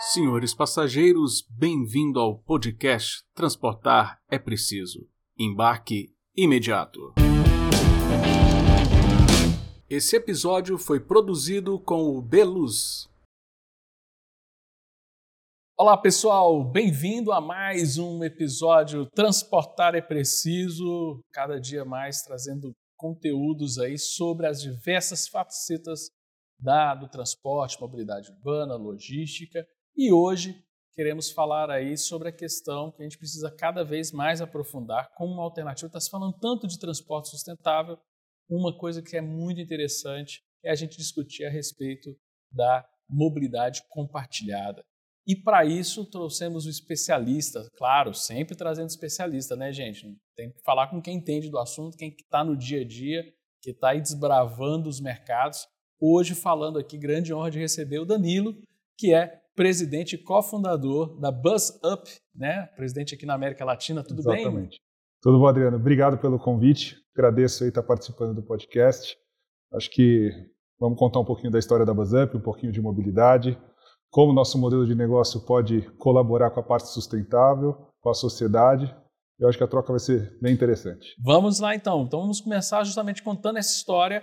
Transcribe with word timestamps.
Senhores 0.00 0.54
passageiros, 0.54 1.44
bem-vindo 1.50 2.20
ao 2.20 2.38
podcast 2.38 3.24
Transportar 3.34 4.22
é 4.30 4.38
Preciso. 4.38 5.10
Embarque 5.36 6.14
imediato. 6.36 7.14
Esse 9.90 10.14
episódio 10.14 10.78
foi 10.78 11.00
produzido 11.00 11.80
com 11.80 12.16
o 12.16 12.22
Beluz. 12.22 13.08
Olá 15.76 15.96
pessoal, 15.96 16.62
bem-vindo 16.62 17.32
a 17.32 17.40
mais 17.40 17.98
um 17.98 18.22
episódio 18.22 19.04
Transportar 19.06 19.96
é 19.96 20.00
Preciso, 20.00 21.20
cada 21.32 21.58
dia 21.58 21.84
mais 21.84 22.22
trazendo 22.22 22.72
conteúdos 22.96 23.80
aí 23.80 23.98
sobre 23.98 24.46
as 24.46 24.62
diversas 24.62 25.26
facetas 25.26 26.08
da, 26.56 26.94
do 26.94 27.08
transporte, 27.08 27.80
mobilidade 27.80 28.30
urbana, 28.30 28.76
logística 28.76 29.66
e 29.98 30.12
hoje 30.12 30.64
queremos 30.92 31.32
falar 31.32 31.70
aí 31.70 31.98
sobre 31.98 32.28
a 32.28 32.32
questão 32.32 32.92
que 32.92 33.02
a 33.02 33.04
gente 33.04 33.18
precisa 33.18 33.50
cada 33.50 33.84
vez 33.84 34.12
mais 34.12 34.40
aprofundar 34.40 35.10
como 35.16 35.34
uma 35.34 35.42
alternativa. 35.42 35.88
Está 35.88 35.98
se 35.98 36.08
falando 36.08 36.38
tanto 36.38 36.68
de 36.68 36.78
transporte 36.78 37.30
sustentável, 37.30 37.98
uma 38.48 38.76
coisa 38.78 39.02
que 39.02 39.16
é 39.16 39.20
muito 39.20 39.60
interessante 39.60 40.40
é 40.64 40.70
a 40.70 40.74
gente 40.76 40.96
discutir 40.96 41.44
a 41.44 41.50
respeito 41.50 42.16
da 42.50 42.88
mobilidade 43.08 43.82
compartilhada. 43.88 44.84
E 45.26 45.36
para 45.36 45.64
isso 45.64 46.08
trouxemos 46.08 46.64
um 46.64 46.70
especialista, 46.70 47.68
claro, 47.76 48.14
sempre 48.14 48.56
trazendo 48.56 48.88
especialista, 48.88 49.56
né, 49.56 49.72
gente? 49.72 50.06
Tem 50.36 50.50
que 50.50 50.62
falar 50.62 50.88
com 50.88 51.02
quem 51.02 51.16
entende 51.16 51.50
do 51.50 51.58
assunto, 51.58 51.98
quem 51.98 52.08
está 52.08 52.42
no 52.44 52.56
dia 52.56 52.80
a 52.82 52.86
dia, 52.86 53.22
que 53.60 53.70
está 53.70 53.90
aí 53.90 54.00
desbravando 54.00 54.88
os 54.88 55.00
mercados. 55.00 55.66
Hoje 56.00 56.34
falando 56.34 56.78
aqui, 56.78 56.96
grande 56.96 57.34
honra 57.34 57.50
de 57.50 57.58
receber 57.58 57.98
o 57.98 58.06
Danilo, 58.06 58.56
que 58.96 59.12
é 59.12 59.42
presidente 59.58 60.14
e 60.14 60.18
cofundador 60.18 61.18
da 61.18 61.32
BuzzUp, 61.32 62.08
né? 62.32 62.68
Presidente 62.76 63.16
aqui 63.16 63.26
na 63.26 63.34
América 63.34 63.64
Latina, 63.64 64.04
tudo 64.04 64.20
Exatamente. 64.20 64.44
bem? 64.44 64.52
Exatamente. 64.52 64.80
Tudo 65.20 65.40
bom, 65.40 65.48
Adriano. 65.48 65.76
Obrigado 65.76 66.16
pelo 66.16 66.38
convite. 66.38 66.96
Agradeço 67.12 67.64
aí 67.64 67.70
estar 67.70 67.82
participando 67.82 68.32
do 68.32 68.40
podcast. 68.40 69.16
Acho 69.72 69.90
que 69.90 70.30
vamos 70.78 70.96
contar 70.96 71.18
um 71.18 71.24
pouquinho 71.24 71.50
da 71.50 71.58
história 71.58 71.84
da 71.84 71.92
BuzzUp, 71.92 72.36
um 72.36 72.40
pouquinho 72.40 72.70
de 72.70 72.80
mobilidade, 72.80 73.58
como 74.12 74.32
nosso 74.32 74.56
modelo 74.56 74.86
de 74.86 74.94
negócio 74.94 75.40
pode 75.40 75.82
colaborar 75.98 76.52
com 76.52 76.60
a 76.60 76.62
parte 76.62 76.86
sustentável, 76.90 77.88
com 78.00 78.10
a 78.10 78.14
sociedade. 78.14 78.94
Eu 79.40 79.48
acho 79.48 79.58
que 79.58 79.64
a 79.64 79.68
troca 79.68 79.92
vai 79.92 79.98
ser 79.98 80.38
bem 80.40 80.54
interessante. 80.54 81.16
Vamos 81.20 81.58
lá 81.58 81.74
então. 81.74 82.04
Então 82.04 82.20
vamos 82.20 82.40
começar 82.40 82.84
justamente 82.84 83.24
contando 83.24 83.58
essa 83.58 83.74
história 83.74 84.22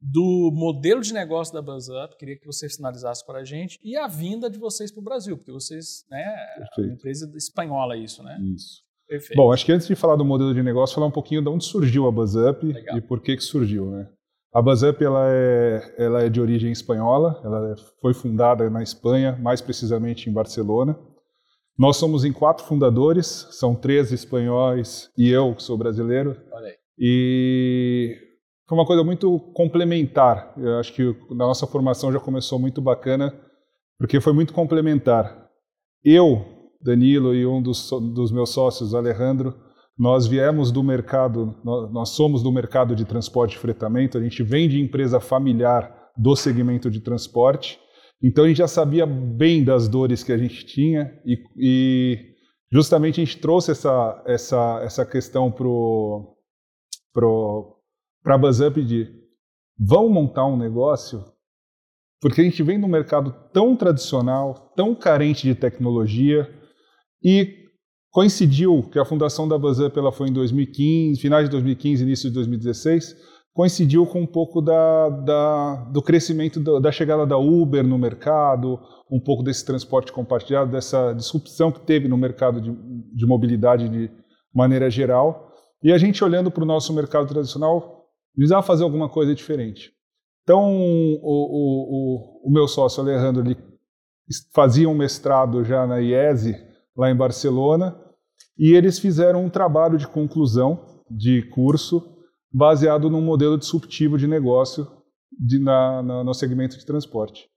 do 0.00 0.50
modelo 0.52 1.02
de 1.02 1.12
negócio 1.12 1.52
da 1.52 1.60
BuzzUp, 1.60 2.16
queria 2.18 2.38
que 2.38 2.46
você 2.46 2.68
finalizasse 2.68 3.24
para 3.24 3.40
a 3.40 3.44
gente, 3.44 3.78
e 3.84 3.96
a 3.96 4.06
vinda 4.06 4.48
de 4.48 4.58
vocês 4.58 4.90
para 4.90 5.00
o 5.00 5.04
Brasil, 5.04 5.36
porque 5.36 5.52
vocês, 5.52 6.04
né, 6.10 6.22
é 6.22 6.80
uma 6.80 6.92
empresa 6.94 7.30
espanhola 7.36 7.96
isso, 7.96 8.22
né? 8.22 8.38
Isso. 8.54 8.82
Perfeito. 9.06 9.36
Bom, 9.36 9.52
acho 9.52 9.66
que 9.66 9.72
antes 9.72 9.88
de 9.88 9.96
falar 9.96 10.16
do 10.16 10.24
modelo 10.24 10.54
de 10.54 10.62
negócio, 10.62 10.94
falar 10.94 11.08
um 11.08 11.12
pouquinho 11.12 11.42
de 11.42 11.48
onde 11.48 11.64
surgiu 11.64 12.06
a 12.06 12.12
BuzzUp 12.12 12.64
Legal. 12.64 12.96
e 12.96 13.00
por 13.00 13.20
que 13.20 13.36
que 13.36 13.42
surgiu, 13.42 13.90
né? 13.90 14.08
A 14.54 14.62
BuzzUp 14.62 15.04
ela 15.04 15.26
é, 15.28 15.94
ela 15.98 16.22
é 16.22 16.28
de 16.28 16.40
origem 16.40 16.72
espanhola, 16.72 17.40
ela 17.44 17.74
foi 18.00 18.14
fundada 18.14 18.70
na 18.70 18.82
Espanha, 18.82 19.36
mais 19.36 19.60
precisamente 19.60 20.30
em 20.30 20.32
Barcelona. 20.32 20.98
Nós 21.76 21.96
somos 21.96 22.24
em 22.24 22.32
quatro 22.32 22.64
fundadores, 22.64 23.48
são 23.50 23.74
três 23.74 24.12
espanhóis 24.12 25.10
e 25.16 25.28
eu, 25.28 25.54
que 25.54 25.62
sou 25.62 25.76
brasileiro. 25.76 26.36
Olha 26.52 26.68
aí. 26.68 26.74
E 26.98 28.16
foi 28.70 28.78
uma 28.78 28.86
coisa 28.86 29.02
muito 29.02 29.40
complementar. 29.52 30.54
Eu 30.56 30.78
acho 30.78 30.94
que 30.94 31.02
na 31.30 31.44
nossa 31.44 31.66
formação 31.66 32.12
já 32.12 32.20
começou 32.20 32.56
muito 32.56 32.80
bacana, 32.80 33.34
porque 33.98 34.20
foi 34.20 34.32
muito 34.32 34.54
complementar. 34.54 35.48
Eu, 36.04 36.44
Danilo 36.80 37.34
e 37.34 37.44
um 37.44 37.60
dos, 37.60 37.90
dos 38.14 38.30
meus 38.30 38.50
sócios, 38.50 38.94
Alejandro, 38.94 39.56
nós 39.98 40.28
viemos 40.28 40.70
do 40.70 40.84
mercado, 40.84 41.56
nós, 41.64 41.92
nós 41.92 42.08
somos 42.10 42.44
do 42.44 42.52
mercado 42.52 42.94
de 42.94 43.04
transporte 43.04 43.56
e 43.56 43.58
fretamento, 43.58 44.16
a 44.16 44.22
gente 44.22 44.40
vem 44.44 44.68
de 44.68 44.80
empresa 44.80 45.18
familiar 45.18 45.92
do 46.16 46.36
segmento 46.36 46.88
de 46.88 47.00
transporte, 47.00 47.76
então 48.22 48.44
a 48.44 48.46
gente 48.46 48.58
já 48.58 48.68
sabia 48.68 49.04
bem 49.04 49.64
das 49.64 49.88
dores 49.88 50.22
que 50.22 50.30
a 50.30 50.38
gente 50.38 50.64
tinha 50.64 51.10
e, 51.26 51.42
e 51.56 52.18
justamente 52.72 53.20
a 53.20 53.24
gente 53.24 53.38
trouxe 53.38 53.72
essa, 53.72 54.22
essa, 54.28 54.80
essa 54.84 55.04
questão 55.04 55.50
para 55.50 55.66
pro, 57.12 57.79
para 58.22 58.34
a 58.34 58.38
BuzzUp 58.38 58.82
de 58.82 59.08
vamos 59.78 60.12
montar 60.12 60.46
um 60.46 60.56
negócio, 60.56 61.24
porque 62.20 62.40
a 62.40 62.44
gente 62.44 62.62
vem 62.62 62.78
de 62.78 62.84
um 62.84 62.88
mercado 62.88 63.34
tão 63.52 63.74
tradicional, 63.74 64.72
tão 64.76 64.94
carente 64.94 65.46
de 65.46 65.54
tecnologia, 65.54 66.48
e 67.22 67.60
coincidiu 68.10 68.82
que 68.90 68.98
a 68.98 69.04
fundação 69.04 69.48
da 69.48 69.56
BuzzUp 69.56 69.98
ela 69.98 70.12
foi 70.12 70.28
em 70.28 70.32
2015, 70.32 71.20
finais 71.20 71.44
de 71.46 71.50
2015, 71.50 72.02
início 72.02 72.28
de 72.28 72.34
2016, 72.34 73.16
coincidiu 73.52 74.06
com 74.06 74.20
um 74.20 74.26
pouco 74.26 74.60
da, 74.60 75.08
da, 75.08 75.74
do 75.92 76.02
crescimento 76.02 76.60
da, 76.60 76.78
da, 76.78 76.92
chegada 76.92 77.26
da 77.26 77.36
Uber 77.36 77.84
no 77.84 77.98
mercado, 77.98 78.78
um 79.10 79.20
pouco 79.20 79.42
desse 79.42 79.64
transporte 79.64 80.12
compartilhado, 80.12 80.70
dessa 80.70 81.12
disrupção 81.12 81.72
que 81.72 81.80
teve 81.80 82.06
no 82.06 82.16
mercado 82.16 82.60
de, 82.60 82.72
de 83.14 83.26
mobilidade 83.26 83.88
de 83.88 84.10
maneira 84.54 84.90
geral. 84.90 85.52
E 85.82 85.92
a 85.92 85.98
gente 85.98 86.22
olhando 86.22 86.50
para 86.50 86.62
o 86.62 86.66
nosso 86.66 86.92
mercado 86.92 87.26
tradicional, 87.26 87.99
precisava 88.34 88.62
fazer 88.62 88.84
alguma 88.84 89.08
coisa 89.08 89.34
diferente. 89.34 89.92
Então, 90.42 90.72
o, 90.72 91.20
o, 91.22 92.44
o, 92.44 92.48
o 92.48 92.50
meu 92.50 92.66
sócio 92.66 93.02
Alejandro 93.02 93.42
ele 93.42 93.56
fazia 94.52 94.88
um 94.88 94.94
mestrado 94.94 95.64
já 95.64 95.86
na 95.86 96.00
IESE, 96.00 96.56
lá 96.96 97.10
em 97.10 97.16
Barcelona, 97.16 97.96
e 98.58 98.72
eles 98.72 98.98
fizeram 98.98 99.44
um 99.44 99.50
trabalho 99.50 99.96
de 99.96 100.06
conclusão 100.06 101.02
de 101.10 101.42
curso 101.50 102.16
baseado 102.52 103.08
num 103.08 103.20
modelo 103.20 103.56
disruptivo 103.56 104.18
de 104.18 104.26
negócio 104.26 104.86
de, 105.30 105.58
na, 105.58 106.02
na, 106.02 106.24
no 106.24 106.34
segmento 106.34 106.76
de 106.76 106.84
transporte. 106.84 107.48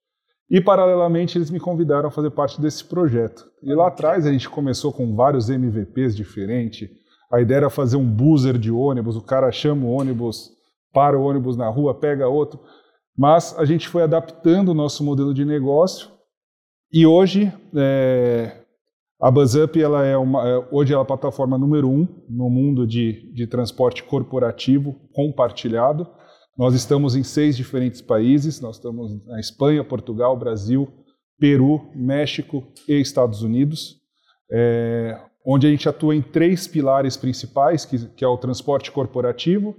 E, 0.50 0.62
paralelamente, 0.62 1.38
eles 1.38 1.50
me 1.50 1.60
convidaram 1.60 2.10
a 2.10 2.12
fazer 2.12 2.30
parte 2.32 2.62
desse 2.62 2.84
projeto. 2.84 3.44
E 3.62 3.74
lá 3.74 3.88
atrás 3.88 4.26
a 4.26 4.32
gente 4.32 4.50
começou 4.50 4.94
com 4.94 5.16
vários 5.16 5.50
MVPs 5.50 6.16
diferentes. 6.16 6.90
A 7.32 7.42
ideia 7.42 7.58
era 7.58 7.70
fazer 7.70 7.98
um 7.98 8.08
buzzer 8.08 8.58
de 8.58 8.72
ônibus, 8.72 9.16
o 9.16 9.22
cara 9.22 9.52
chama 9.52 9.86
o 9.86 9.90
ônibus 9.90 10.52
para 10.94 11.20
o 11.20 11.24
ônibus 11.24 11.58
na 11.58 11.68
rua, 11.68 11.94
pega 11.94 12.28
outro. 12.28 12.59
Mas 13.18 13.58
a 13.58 13.66
gente 13.66 13.90
foi 13.90 14.04
adaptando 14.04 14.70
o 14.70 14.74
nosso 14.74 15.04
modelo 15.04 15.34
de 15.34 15.44
negócio 15.44 16.09
e 16.92 17.06
hoje 17.06 17.52
é, 17.76 18.64
a 19.20 19.31
BuzzUp 19.31 19.81
ela 19.81 20.06
é 20.06 20.18
uma, 20.18 20.48
é, 20.48 20.68
hoje 20.72 20.94
é 20.94 20.98
a 20.98 21.06
plataforma 21.06 21.58
número 21.58 21.90
um 21.90 22.08
no 22.30 22.50
mundo 22.50 22.86
de, 22.86 23.34
de 23.34 23.48
transporte 23.48 24.04
corporativo 24.04 24.96
compartilhado. 25.14 26.08
Nós 26.58 26.76
estamos 26.76 27.16
em 27.16 27.24
seis 27.24 27.58
diferentes 27.58 28.02
países. 28.02 28.62
Nós 28.62 28.75
estamos 28.75 29.25
na 29.25 29.40
Espanha, 29.40 29.84
Portugal, 29.84 30.38
Brasil, 30.38 30.88
Peru, 31.40 31.90
México 31.96 32.64
e 32.88 33.00
Estados 33.00 33.42
Unidos, 33.42 33.96
é, 34.52 35.20
onde 35.46 35.68
a 35.68 35.70
gente 35.70 35.90
atua 35.90 36.16
em 36.16 36.22
três 36.22 36.68
pilares 36.68 37.18
principais, 37.18 37.86
que, 37.86 38.08
que 38.10 38.24
é 38.24 38.28
o 38.28 38.38
transporte 38.38 38.92
corporativo, 38.92 39.75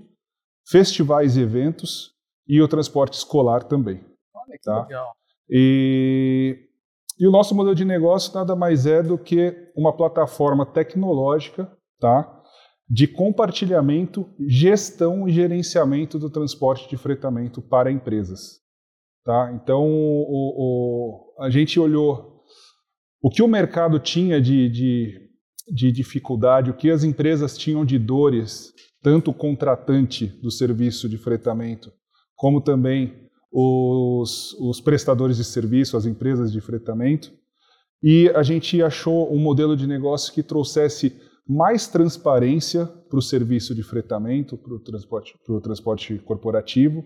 festivais 0.66 1.36
e 1.36 1.42
eventos 1.42 2.12
e 2.46 2.60
o 2.60 2.68
transporte 2.68 3.14
escolar 3.14 3.64
também. 3.64 4.04
Olha 4.34 4.58
que 4.58 4.64
tá? 4.64 4.82
legal. 4.82 5.12
E, 5.48 6.68
e 7.18 7.26
o 7.26 7.30
nosso 7.30 7.54
modelo 7.54 7.74
de 7.74 7.84
negócio 7.84 8.34
nada 8.34 8.56
mais 8.56 8.86
é 8.86 9.02
do 9.02 9.18
que 9.18 9.70
uma 9.76 9.94
plataforma 9.96 10.64
tecnológica 10.64 11.70
tá? 12.00 12.42
de 12.88 13.06
compartilhamento, 13.06 14.28
gestão 14.48 15.28
e 15.28 15.32
gerenciamento 15.32 16.18
do 16.18 16.30
transporte 16.30 16.88
de 16.88 16.96
fretamento 16.96 17.62
para 17.62 17.90
empresas. 17.90 18.60
Tá? 19.24 19.52
Então, 19.54 19.86
o, 19.86 20.26
o, 20.28 21.42
a 21.42 21.48
gente 21.48 21.80
olhou 21.80 22.42
o 23.22 23.30
que 23.30 23.42
o 23.42 23.48
mercado 23.48 23.98
tinha 23.98 24.38
de, 24.38 24.68
de, 24.68 25.30
de 25.72 25.90
dificuldade, 25.90 26.70
o 26.70 26.76
que 26.76 26.90
as 26.90 27.04
empresas 27.04 27.56
tinham 27.56 27.84
de 27.84 27.98
dores 27.98 28.74
tanto 29.04 29.30
o 29.30 29.34
contratante 29.34 30.26
do 30.26 30.50
serviço 30.50 31.10
de 31.10 31.18
fretamento, 31.18 31.92
como 32.34 32.58
também 32.58 33.28
os, 33.52 34.54
os 34.54 34.80
prestadores 34.80 35.36
de 35.36 35.44
serviço, 35.44 35.94
as 35.94 36.06
empresas 36.06 36.50
de 36.50 36.58
fretamento. 36.58 37.30
E 38.02 38.30
a 38.30 38.42
gente 38.42 38.82
achou 38.82 39.30
um 39.30 39.38
modelo 39.38 39.76
de 39.76 39.86
negócio 39.86 40.32
que 40.32 40.42
trouxesse 40.42 41.20
mais 41.46 41.86
transparência 41.86 42.86
para 42.86 43.18
o 43.18 43.22
serviço 43.22 43.74
de 43.74 43.82
fretamento, 43.82 44.56
para 44.56 44.72
o 44.72 44.80
transporte, 44.80 45.34
transporte 45.62 46.18
corporativo, 46.20 47.04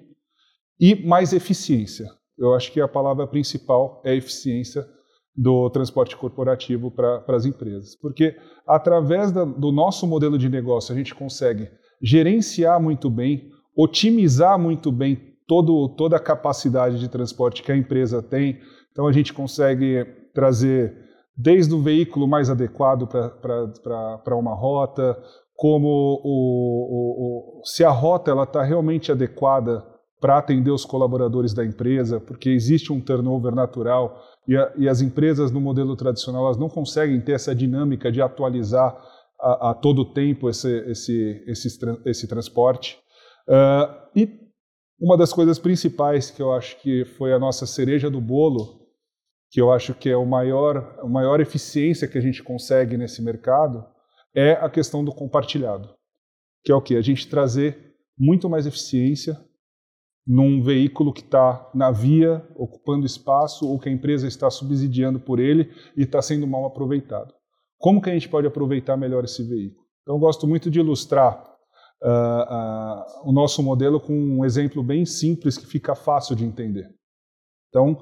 e 0.79 1.05
mais 1.05 1.33
eficiência. 1.33 2.09
Eu 2.39 2.55
acho 2.55 2.71
que 2.73 2.81
a 2.81 2.87
palavra 2.87 3.27
principal 3.27 4.01
é 4.05 4.15
eficiência 4.15 4.89
do 5.35 5.69
transporte 5.71 6.17
corporativo 6.17 6.93
para 6.93 7.25
as 7.29 7.45
empresas. 7.45 7.97
Porque 7.97 8.37
através 8.65 9.33
da, 9.33 9.45
do 9.45 9.73
nosso 9.73 10.07
modelo 10.07 10.39
de 10.39 10.49
negócio 10.49 10.95
a 10.95 10.97
gente 10.97 11.13
consegue 11.13 11.69
gerenciar 12.01 12.81
muito 12.81 13.11
bem, 13.11 13.51
otimizar 13.77 14.59
muito 14.59 14.91
bem 14.91 15.21
todo, 15.47 15.89
toda 15.91 16.17
a 16.17 16.21
capacidade 16.21 16.99
de 16.99 17.09
transporte 17.09 17.63
que 17.63 17.73
a 17.73 17.77
empresa 17.77 18.23
tem. 18.23 18.59
Então 18.93 19.07
a 19.07 19.13
gente 19.13 19.33
consegue 19.33 20.07
trazer 20.35 20.95
desde 21.37 21.73
o 21.73 21.81
veículo 21.81 22.27
mais 22.27 22.51
adequado 22.51 23.07
para 23.07 24.37
uma 24.37 24.55
rota, 24.55 25.17
como 25.55 26.21
o, 26.25 26.29
o, 26.29 27.61
o, 27.61 27.65
se 27.65 27.85
a 27.85 27.91
rota 27.91 28.33
está 28.43 28.63
realmente 28.63 29.11
adequada 29.11 29.85
para 30.21 30.39
atender 30.39 30.71
os 30.71 30.85
colaboradores 30.85 31.55
da 31.55 31.65
empresa, 31.65 32.21
porque 32.21 32.51
existe 32.51 32.93
um 32.93 33.01
turnover 33.01 33.55
natural 33.55 34.21
e, 34.47 34.57
a, 34.57 34.73
e, 34.77 34.89
as 34.89 35.01
empresas 35.01 35.51
no 35.51 35.61
modelo 35.61 35.95
tradicional 35.95 36.45
elas 36.47 36.57
não 36.57 36.69
conseguem 36.69 37.21
ter 37.21 37.33
essa 37.33 37.55
dinâmica 37.55 38.11
de 38.11 38.21
atualizar 38.21 38.97
a, 39.41 39.71
a 39.71 39.75
todo 39.75 40.13
tempo 40.13 40.49
esse, 40.49 40.79
esse, 40.91 41.45
esse, 41.47 41.79
esse 42.05 42.29
transporte. 42.29 42.99
Uh, 43.49 44.19
e 44.19 44.49
uma 45.01 45.17
das 45.17 45.33
coisas 45.33 45.59
principais 45.59 46.31
que 46.31 46.43
eu 46.43 46.53
acho 46.53 46.77
que 46.81 47.05
foi 47.05 47.33
a 47.33 47.39
nossa 47.39 47.67
cereja 47.67 48.11
do 48.11 48.21
bolo, 48.21 48.87
que 49.51 49.61
eu 49.61 49.73
acho 49.73 49.95
que 49.95 50.11
é 50.11 50.17
o 50.17 50.27
maior, 50.27 50.99
a 51.01 51.07
maior 51.07 51.41
eficiência 51.41 52.09
que 52.09 52.19
a 52.19 52.21
gente 52.21 52.43
consegue 52.43 52.97
nesse 52.97 53.23
mercado, 53.23 53.87
é 54.35 54.53
a 54.53 54.69
questão 54.69 55.05
do 55.05 55.15
compartilhado. 55.15 55.89
Que 56.65 56.73
é 56.73 56.75
o 56.75 56.83
que? 56.83 56.97
A 56.97 57.01
gente 57.01 57.29
trazer 57.29 57.95
muito 58.19 58.51
mais 58.51 58.67
eficiência 58.67 59.39
num 60.27 60.61
veículo 60.63 61.13
que 61.13 61.23
está 61.23 61.71
na 61.75 61.91
via, 61.91 62.47
ocupando 62.55 63.07
espaço, 63.07 63.67
ou 63.67 63.79
que 63.79 63.89
a 63.89 63.93
empresa 63.93 64.27
está 64.27 64.51
subsidiando 64.51 65.19
por 65.19 65.39
ele 65.39 65.73
e 65.97 66.03
está 66.03 66.21
sendo 66.21 66.47
mal 66.47 66.67
aproveitado. 66.67 67.33
Como 67.79 68.03
que 68.03 68.11
a 68.11 68.13
gente 68.13 68.29
pode 68.29 68.47
aproveitar 68.47 68.97
melhor 68.97 69.25
esse 69.25 69.43
veículo? 69.43 69.87
Então, 70.03 70.17
eu 70.17 70.19
gosto 70.19 70.47
muito 70.47 70.71
de 70.71 70.81
ilustrar 70.81 71.39
uh, 72.03 72.09
uh, 72.09 73.29
o 73.29 73.33
nosso 73.33 73.63
modelo 73.63 74.01
com 74.01 74.13
um 74.13 74.45
exemplo 74.45 74.83
bem 74.83 75.05
simples 75.05 75.57
que 75.57 75.67
fica 75.67 75.95
fácil 75.95 76.35
de 76.35 76.45
entender. 76.45 76.89
Então, 77.69 77.93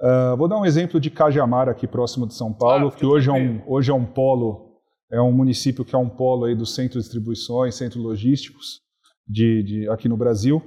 uh, 0.00 0.36
vou 0.36 0.48
dar 0.48 0.58
um 0.58 0.66
exemplo 0.66 1.00
de 1.00 1.10
Cajamar, 1.10 1.68
aqui 1.68 1.86
próximo 1.86 2.26
de 2.26 2.34
São 2.34 2.52
Paulo, 2.52 2.92
que 2.92 3.04
hoje 3.04 3.28
é, 3.28 3.32
um, 3.32 3.62
hoje 3.66 3.90
é 3.90 3.94
um 3.94 4.04
polo, 4.04 4.80
é 5.10 5.20
um 5.20 5.32
município 5.32 5.84
que 5.84 5.94
é 5.94 5.98
um 5.98 6.08
polo 6.08 6.44
aí 6.44 6.54
do 6.54 6.66
centro 6.66 6.98
de 6.98 7.04
distribuições, 7.04 7.74
centros 7.74 8.02
logísticos 8.02 8.80
de, 9.26 9.62
de, 9.62 9.88
aqui 9.88 10.08
no 10.08 10.16
Brasil. 10.16 10.62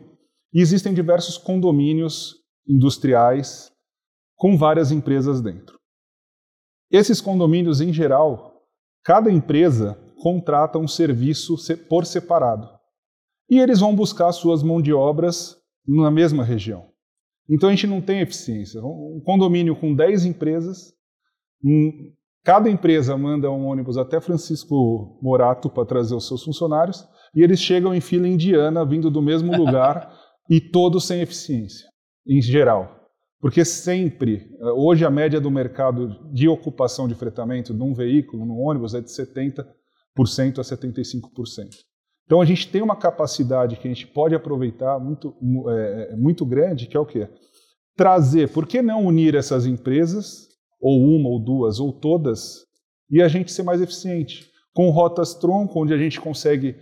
E 0.54 0.60
existem 0.60 0.94
diversos 0.94 1.38
condomínios 1.38 2.36
industriais 2.68 3.72
com 4.36 4.58
várias 4.58 4.92
empresas 4.92 5.42
dentro. 5.42 5.78
Esses 6.92 7.22
condomínios, 7.22 7.82
em 7.82 7.94
geral, 7.94 8.49
cada 9.04 9.32
empresa 9.32 9.98
contrata 10.22 10.78
um 10.78 10.88
serviço 10.88 11.56
por 11.88 12.06
separado. 12.06 12.68
E 13.50 13.60
eles 13.60 13.80
vão 13.80 13.96
buscar 13.96 14.32
suas 14.32 14.62
mão 14.62 14.82
de 14.82 14.94
obras 14.94 15.56
na 15.88 16.12
mesma 16.12 16.44
região. 16.44 16.90
Então 17.50 17.70
a 17.70 17.72
gente 17.72 17.88
não 17.88 18.02
tem 18.02 18.20
eficiência. 18.20 18.80
Um 18.82 19.22
condomínio 19.26 19.76
com 19.76 19.96
10 19.96 20.26
empresas, 20.26 20.94
cada 22.44 22.70
empresa 22.70 23.18
manda 23.18 23.50
um 23.50 23.66
ônibus 23.66 23.98
até 23.98 24.22
Francisco 24.22 25.20
Morato 25.22 25.70
para 25.70 25.86
trazer 25.86 26.14
os 26.14 26.28
seus 26.28 26.44
funcionários, 26.44 27.08
e 27.34 27.42
eles 27.42 27.60
chegam 27.60 27.94
em 27.94 28.02
fila 28.02 28.28
indiana, 28.28 28.86
vindo 28.86 29.10
do 29.10 29.22
mesmo 29.22 29.56
lugar 29.56 30.14
e 30.50 30.62
todos 30.62 31.06
sem 31.06 31.22
eficiência, 31.22 31.88
em 32.28 32.42
geral. 32.42 32.99
Porque 33.40 33.64
sempre, 33.64 34.52
eh, 34.60 34.72
hoje 34.72 35.06
a 35.06 35.10
média 35.10 35.40
do 35.40 35.50
mercado 35.50 36.20
de 36.32 36.48
ocupação 36.48 37.08
de 37.08 37.16
fretamento 37.16 37.74
de 37.74 37.82
um 37.82 37.94
veículo, 37.94 38.46
num 38.46 38.60
ônibus, 38.60 38.94
é 38.94 39.02
de 39.02 39.10
70% 39.10 40.60
a 40.60 40.64
75%. 40.64 41.70
Então 42.26 42.42
a 42.42 42.46
gente 42.46 42.70
tem 42.70 42.82
uma 42.82 42.98
capacidade 42.98 43.78
que 43.78 43.88
a 43.88 43.92
gente 43.92 44.06
pode 44.06 44.36
aproveitar 44.36 45.00
muito, 45.00 45.36
é, 45.70 46.16
muito 46.16 46.46
grande, 46.46 46.86
que 46.86 46.98
é 46.98 47.00
o 47.00 47.06
quê? 47.06 47.28
Trazer, 47.96 48.50
por 48.50 48.68
que 48.68 48.82
não 48.82 49.06
unir 49.06 49.36
essas 49.36 49.66
empresas, 49.66 50.48
ou 50.80 51.02
uma, 51.02 51.30
ou 51.30 51.40
duas, 51.40 51.80
ou 51.80 51.92
todas, 51.92 52.66
e 53.10 53.22
a 53.22 53.28
gente 53.28 53.52
ser 53.52 53.64
mais 53.64 53.82
eficiente? 53.82 54.50
Com 54.74 54.90
rotas 54.90 55.34
tronco, 55.34 55.82
onde 55.82 55.94
a 55.94 55.98
gente 55.98 56.20
consegue 56.20 56.76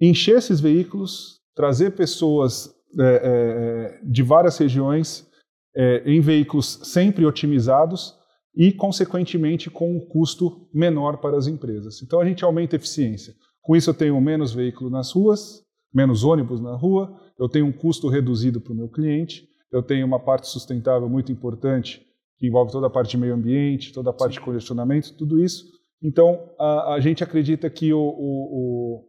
encher 0.00 0.38
esses 0.38 0.60
veículos, 0.60 1.40
trazer 1.54 1.92
pessoas 1.92 2.74
é, 2.98 3.04
é, 3.04 4.00
de 4.02 4.22
várias 4.22 4.58
regiões 4.58 5.30
é, 5.74 6.02
em 6.06 6.20
veículos 6.20 6.80
sempre 6.84 7.24
otimizados 7.24 8.14
e, 8.54 8.72
consequentemente, 8.72 9.70
com 9.70 9.96
um 9.96 10.00
custo 10.00 10.68
menor 10.72 11.18
para 11.18 11.36
as 11.36 11.46
empresas. 11.46 12.02
Então, 12.02 12.20
a 12.20 12.24
gente 12.24 12.44
aumenta 12.44 12.76
a 12.76 12.78
eficiência. 12.78 13.34
Com 13.62 13.74
isso, 13.74 13.90
eu 13.90 13.94
tenho 13.94 14.20
menos 14.20 14.52
veículo 14.52 14.90
nas 14.90 15.12
ruas, 15.12 15.62
menos 15.92 16.24
ônibus 16.24 16.60
na 16.60 16.74
rua, 16.74 17.18
eu 17.38 17.48
tenho 17.48 17.66
um 17.66 17.72
custo 17.72 18.08
reduzido 18.08 18.60
para 18.60 18.72
o 18.72 18.76
meu 18.76 18.88
cliente, 18.88 19.48
eu 19.70 19.82
tenho 19.82 20.06
uma 20.06 20.20
parte 20.20 20.48
sustentável 20.48 21.08
muito 21.08 21.32
importante, 21.32 22.06
que 22.38 22.46
envolve 22.46 22.72
toda 22.72 22.88
a 22.88 22.90
parte 22.90 23.12
de 23.12 23.18
meio 23.18 23.34
ambiente, 23.34 23.92
toda 23.92 24.10
a 24.10 24.12
parte 24.12 24.34
Sim. 24.34 24.40
de 24.40 24.44
congestionamento, 24.44 25.14
tudo 25.16 25.42
isso. 25.42 25.64
Então, 26.02 26.50
a, 26.58 26.94
a 26.94 27.00
gente 27.00 27.22
acredita 27.22 27.70
que 27.70 27.92
o, 27.92 28.00
o, 28.00 29.08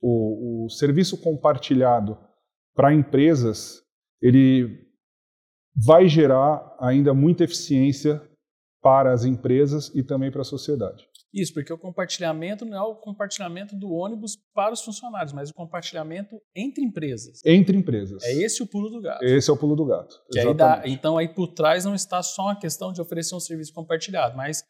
o, 0.00 0.64
o 0.64 0.70
serviço 0.70 1.18
compartilhado 1.18 2.16
para 2.74 2.94
empresas, 2.94 3.82
ele 4.22 4.87
vai 5.84 6.08
gerar 6.08 6.76
ainda 6.80 7.14
muita 7.14 7.44
eficiência 7.44 8.22
para 8.82 9.12
as 9.12 9.24
empresas 9.24 9.90
e 9.94 10.02
também 10.02 10.30
para 10.30 10.42
a 10.42 10.44
sociedade. 10.44 11.06
Isso, 11.32 11.52
porque 11.52 11.72
o 11.72 11.78
compartilhamento 11.78 12.64
não 12.64 12.76
é 12.76 12.80
o 12.80 12.96
compartilhamento 12.96 13.76
do 13.76 13.90
ônibus 13.90 14.38
para 14.54 14.72
os 14.72 14.80
funcionários, 14.80 15.32
mas 15.32 15.50
o 15.50 15.54
compartilhamento 15.54 16.40
entre 16.56 16.82
empresas. 16.82 17.40
Entre 17.44 17.76
empresas. 17.76 18.22
É 18.24 18.32
esse 18.32 18.62
o 18.62 18.66
pulo 18.66 18.88
do 18.88 19.00
gato. 19.00 19.22
Esse 19.22 19.50
é 19.50 19.52
o 19.52 19.56
pulo 19.56 19.76
do 19.76 19.84
gato. 19.84 20.14
Aí 20.34 20.54
dá, 20.54 20.82
então 20.86 21.18
aí 21.18 21.28
por 21.28 21.48
trás 21.48 21.84
não 21.84 21.94
está 21.94 22.22
só 22.22 22.44
uma 22.44 22.58
questão 22.58 22.92
de 22.92 23.00
oferecer 23.00 23.34
um 23.34 23.40
serviço 23.40 23.74
compartilhado, 23.74 24.36
mas 24.36 24.64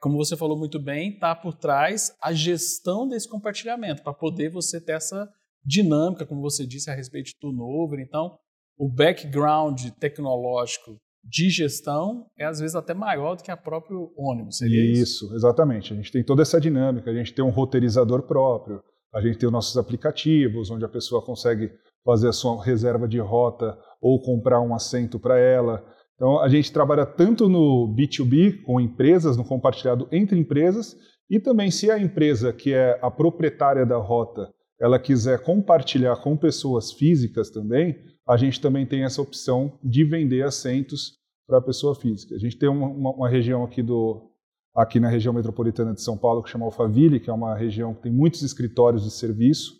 como 0.00 0.16
você 0.16 0.36
falou 0.36 0.56
muito 0.56 0.78
bem, 0.78 1.14
está 1.14 1.34
por 1.34 1.54
trás 1.54 2.14
a 2.22 2.32
gestão 2.32 3.06
desse 3.06 3.28
compartilhamento, 3.28 4.02
para 4.02 4.14
poder 4.14 4.48
você 4.48 4.80
ter 4.80 4.92
essa 4.92 5.28
dinâmica, 5.64 6.24
como 6.24 6.40
você 6.40 6.66
disse, 6.66 6.90
a 6.90 6.94
respeito 6.94 7.26
de 7.26 7.38
turnover. 7.38 8.00
Então, 8.00 8.38
o 8.80 8.88
background 8.88 9.78
tecnológico 10.00 10.96
de 11.22 11.50
gestão 11.50 12.24
é 12.38 12.46
às 12.46 12.60
vezes 12.60 12.74
até 12.74 12.94
maior 12.94 13.36
do 13.36 13.42
que 13.42 13.50
a 13.50 13.56
próprio 13.56 14.10
ônibus. 14.16 14.62
Isso, 14.62 15.26
isso, 15.26 15.34
exatamente. 15.34 15.92
A 15.92 15.96
gente 15.96 16.10
tem 16.10 16.24
toda 16.24 16.40
essa 16.40 16.58
dinâmica, 16.58 17.10
a 17.10 17.14
gente 17.14 17.34
tem 17.34 17.44
um 17.44 17.50
roteirizador 17.50 18.22
próprio, 18.22 18.80
a 19.12 19.20
gente 19.20 19.36
tem 19.36 19.46
os 19.46 19.52
nossos 19.52 19.76
aplicativos, 19.76 20.70
onde 20.70 20.82
a 20.82 20.88
pessoa 20.88 21.22
consegue 21.22 21.70
fazer 22.02 22.28
a 22.28 22.32
sua 22.32 22.64
reserva 22.64 23.06
de 23.06 23.18
rota 23.18 23.76
ou 24.00 24.22
comprar 24.22 24.62
um 24.62 24.74
assento 24.74 25.20
para 25.20 25.38
ela. 25.38 25.84
Então, 26.14 26.40
a 26.40 26.48
gente 26.48 26.72
trabalha 26.72 27.04
tanto 27.04 27.50
no 27.50 27.94
B2B, 27.94 28.62
com 28.62 28.80
empresas, 28.80 29.36
no 29.36 29.44
compartilhado 29.44 30.08
entre 30.10 30.38
empresas, 30.38 30.96
e 31.28 31.38
também 31.38 31.70
se 31.70 31.90
a 31.90 31.98
empresa 31.98 32.50
que 32.50 32.72
é 32.72 32.98
a 33.02 33.10
proprietária 33.10 33.84
da 33.84 33.98
rota, 33.98 34.50
ela 34.80 34.98
quiser 34.98 35.42
compartilhar 35.42 36.16
com 36.16 36.34
pessoas 36.34 36.92
físicas 36.92 37.50
também, 37.50 37.94
a 38.30 38.36
gente 38.36 38.60
também 38.60 38.86
tem 38.86 39.02
essa 39.02 39.20
opção 39.20 39.72
de 39.82 40.04
vender 40.04 40.44
assentos 40.44 41.18
para 41.48 41.58
a 41.58 41.60
pessoa 41.60 41.96
física. 41.96 42.36
A 42.36 42.38
gente 42.38 42.56
tem 42.56 42.68
uma, 42.68 42.86
uma, 42.86 43.10
uma, 43.10 43.28
região 43.28 43.64
aqui 43.64 43.82
do 43.82 44.30
aqui 44.72 45.00
na 45.00 45.08
região 45.08 45.34
metropolitana 45.34 45.92
de 45.92 46.00
São 46.00 46.16
Paulo 46.16 46.40
que 46.40 46.48
chama 46.48 46.64
Alphaville, 46.64 47.18
que 47.18 47.28
é 47.28 47.32
uma 47.32 47.56
região 47.56 47.92
que 47.92 48.02
tem 48.02 48.12
muitos 48.12 48.42
escritórios 48.42 49.02
de 49.02 49.10
serviço. 49.10 49.72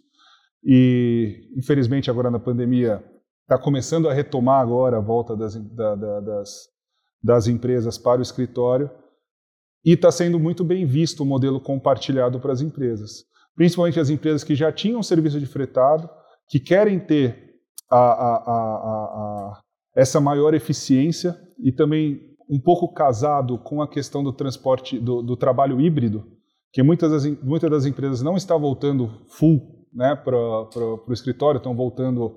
E 0.64 1.48
infelizmente 1.56 2.10
agora 2.10 2.28
na 2.28 2.40
pandemia 2.40 3.00
está 3.42 3.56
começando 3.56 4.08
a 4.08 4.12
retomar 4.12 4.60
agora 4.60 4.96
a 4.96 5.00
volta 5.00 5.36
das, 5.36 5.54
da, 5.54 5.94
da, 5.94 6.20
das, 6.20 6.68
das 7.22 7.46
empresas 7.46 7.96
para 7.96 8.18
o 8.18 8.22
escritório. 8.22 8.90
E 9.84 9.92
está 9.92 10.10
sendo 10.10 10.40
muito 10.40 10.64
bem 10.64 10.84
visto 10.84 11.20
o 11.20 11.26
modelo 11.26 11.60
compartilhado 11.60 12.40
para 12.40 12.52
as 12.52 12.60
empresas, 12.60 13.24
principalmente 13.54 14.00
as 14.00 14.10
empresas 14.10 14.42
que 14.42 14.56
já 14.56 14.72
tinham 14.72 15.04
serviço 15.04 15.38
de 15.38 15.46
fretado, 15.46 16.10
que 16.48 16.58
querem 16.58 16.98
ter 16.98 17.49
a, 17.90 17.96
a, 17.96 18.36
a, 18.52 19.60
essa 19.94 20.20
maior 20.20 20.54
eficiência 20.54 21.36
e 21.58 21.72
também 21.72 22.20
um 22.48 22.60
pouco 22.60 22.92
casado 22.92 23.58
com 23.58 23.82
a 23.82 23.88
questão 23.88 24.22
do 24.22 24.32
transporte, 24.32 24.98
do, 24.98 25.22
do 25.22 25.36
trabalho 25.36 25.80
híbrido, 25.80 26.24
que 26.72 26.82
muitas 26.82 27.10
das, 27.10 27.24
muitas 27.42 27.70
das 27.70 27.86
empresas 27.86 28.22
não 28.22 28.36
estão 28.36 28.58
voltando 28.58 29.26
full 29.28 29.86
né, 29.92 30.14
para 30.16 30.36
o 30.36 31.12
escritório, 31.12 31.58
estão 31.58 31.74
voltando 31.74 32.32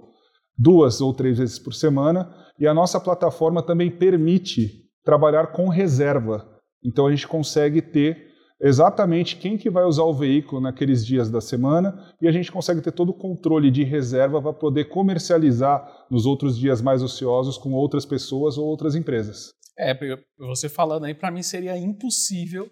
duas 0.57 1.01
ou 1.01 1.13
três 1.13 1.37
vezes 1.37 1.59
por 1.59 1.73
semana, 1.73 2.33
e 2.59 2.67
a 2.67 2.73
nossa 2.73 2.99
plataforma 2.99 3.63
também 3.63 3.89
permite 3.89 4.83
trabalhar 5.03 5.47
com 5.47 5.67
reserva. 5.67 6.47
Então 6.83 7.07
a 7.07 7.11
gente 7.11 7.27
consegue 7.27 7.81
ter 7.81 8.32
exatamente 8.63 9.35
quem 9.35 9.57
que 9.57 9.69
vai 9.69 9.83
usar 9.83 10.03
o 10.03 10.13
veículo 10.13 10.61
naqueles 10.61 11.05
dias 11.05 11.29
da 11.29 11.41
semana 11.41 12.15
e 12.21 12.27
a 12.27 12.31
gente 12.31 12.51
consegue 12.51 12.81
ter 12.81 12.91
todo 12.91 13.09
o 13.09 13.13
controle 13.13 13.69
de 13.69 13.83
reserva 13.83 14.41
para 14.41 14.53
poder 14.53 14.85
comercializar 14.85 16.07
nos 16.09 16.25
outros 16.25 16.57
dias 16.57 16.81
mais 16.81 17.03
ociosos 17.03 17.57
com 17.57 17.73
outras 17.73 18.05
pessoas 18.05 18.57
ou 18.57 18.65
outras 18.65 18.95
empresas. 18.95 19.51
É, 19.77 19.93
você 20.37 20.69
falando 20.69 21.05
aí, 21.05 21.13
para 21.13 21.31
mim 21.31 21.43
seria 21.43 21.77
impossível 21.77 22.69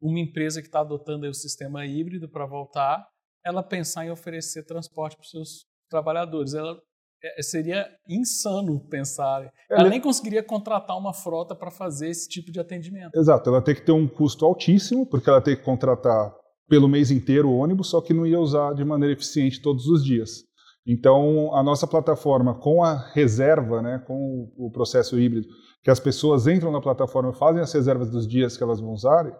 uma 0.00 0.18
empresa 0.18 0.60
que 0.60 0.68
está 0.68 0.80
adotando 0.80 1.28
o 1.28 1.34
sistema 1.34 1.86
híbrido 1.86 2.28
para 2.28 2.46
voltar, 2.46 3.06
ela 3.44 3.62
pensar 3.62 4.04
em 4.06 4.10
oferecer 4.10 4.64
transporte 4.64 5.16
para 5.16 5.24
os 5.24 5.30
seus 5.30 5.64
trabalhadores. 5.88 6.54
Ela 6.54 6.80
é, 7.22 7.42
seria 7.42 7.86
insano 8.08 8.80
pensar. 8.88 9.42
Ela, 9.70 9.80
ela 9.82 9.88
nem 9.88 10.00
conseguiria 10.00 10.42
contratar 10.42 10.96
uma 10.96 11.12
frota 11.12 11.54
para 11.54 11.70
fazer 11.70 12.08
esse 12.08 12.28
tipo 12.28 12.50
de 12.50 12.60
atendimento. 12.60 13.14
Exato, 13.14 13.50
ela 13.50 13.62
tem 13.62 13.74
que 13.74 13.82
ter 13.82 13.92
um 13.92 14.08
custo 14.08 14.44
altíssimo, 14.44 15.06
porque 15.06 15.28
ela 15.28 15.40
tem 15.40 15.56
que 15.56 15.62
contratar 15.62 16.34
pelo 16.68 16.88
mês 16.88 17.10
inteiro 17.10 17.48
o 17.48 17.56
ônibus, 17.56 17.90
só 17.90 18.00
que 18.00 18.14
não 18.14 18.26
ia 18.26 18.38
usar 18.38 18.74
de 18.74 18.84
maneira 18.84 19.12
eficiente 19.12 19.60
todos 19.60 19.86
os 19.86 20.04
dias. 20.04 20.44
Então, 20.86 21.54
a 21.54 21.62
nossa 21.62 21.86
plataforma, 21.86 22.54
com 22.54 22.82
a 22.82 22.96
reserva, 23.12 23.82
né, 23.82 24.02
com 24.06 24.50
o 24.56 24.70
processo 24.70 25.18
híbrido, 25.18 25.46
que 25.82 25.90
as 25.90 26.00
pessoas 26.00 26.46
entram 26.46 26.72
na 26.72 26.80
plataforma 26.80 27.30
e 27.30 27.38
fazem 27.38 27.60
as 27.60 27.72
reservas 27.72 28.10
dos 28.10 28.26
dias 28.26 28.56
que 28.56 28.62
elas 28.62 28.80
vão 28.80 28.92
usar, 28.92 29.30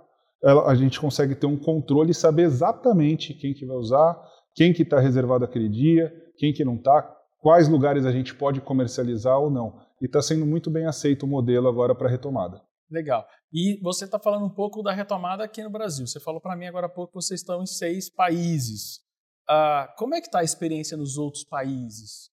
ela, 0.42 0.70
a 0.70 0.74
gente 0.74 1.00
consegue 1.00 1.34
ter 1.34 1.46
um 1.46 1.56
controle 1.56 2.10
e 2.10 2.14
saber 2.14 2.42
exatamente 2.42 3.34
quem 3.34 3.54
que 3.54 3.66
vai 3.66 3.76
usar, 3.76 4.20
quem 4.54 4.72
que 4.72 4.82
está 4.82 4.98
reservado 4.98 5.44
aquele 5.44 5.68
dia, 5.68 6.12
quem 6.36 6.52
que 6.52 6.64
não 6.64 6.76
está, 6.76 7.16
quais 7.40 7.68
lugares 7.68 8.06
a 8.06 8.12
gente 8.12 8.34
pode 8.34 8.60
comercializar 8.60 9.38
ou 9.38 9.50
não. 9.50 9.80
E 10.00 10.06
está 10.06 10.22
sendo 10.22 10.46
muito 10.46 10.70
bem 10.70 10.86
aceito 10.86 11.24
o 11.24 11.28
modelo 11.28 11.68
agora 11.68 11.94
para 11.94 12.08
retomada. 12.08 12.62
Legal. 12.90 13.26
E 13.52 13.80
você 13.82 14.04
está 14.04 14.18
falando 14.18 14.46
um 14.46 14.50
pouco 14.50 14.82
da 14.82 14.92
retomada 14.92 15.44
aqui 15.44 15.62
no 15.62 15.70
Brasil. 15.70 16.06
Você 16.06 16.20
falou 16.20 16.40
para 16.40 16.56
mim 16.56 16.66
agora 16.66 16.86
há 16.86 16.90
pouco 16.90 17.12
que 17.12 17.22
vocês 17.22 17.40
estão 17.40 17.62
em 17.62 17.66
seis 17.66 18.10
países. 18.10 19.00
Uh, 19.48 19.86
como 19.96 20.14
é 20.14 20.20
que 20.20 20.26
está 20.26 20.40
a 20.40 20.44
experiência 20.44 20.96
nos 20.96 21.16
outros 21.16 21.44
países? 21.44 22.30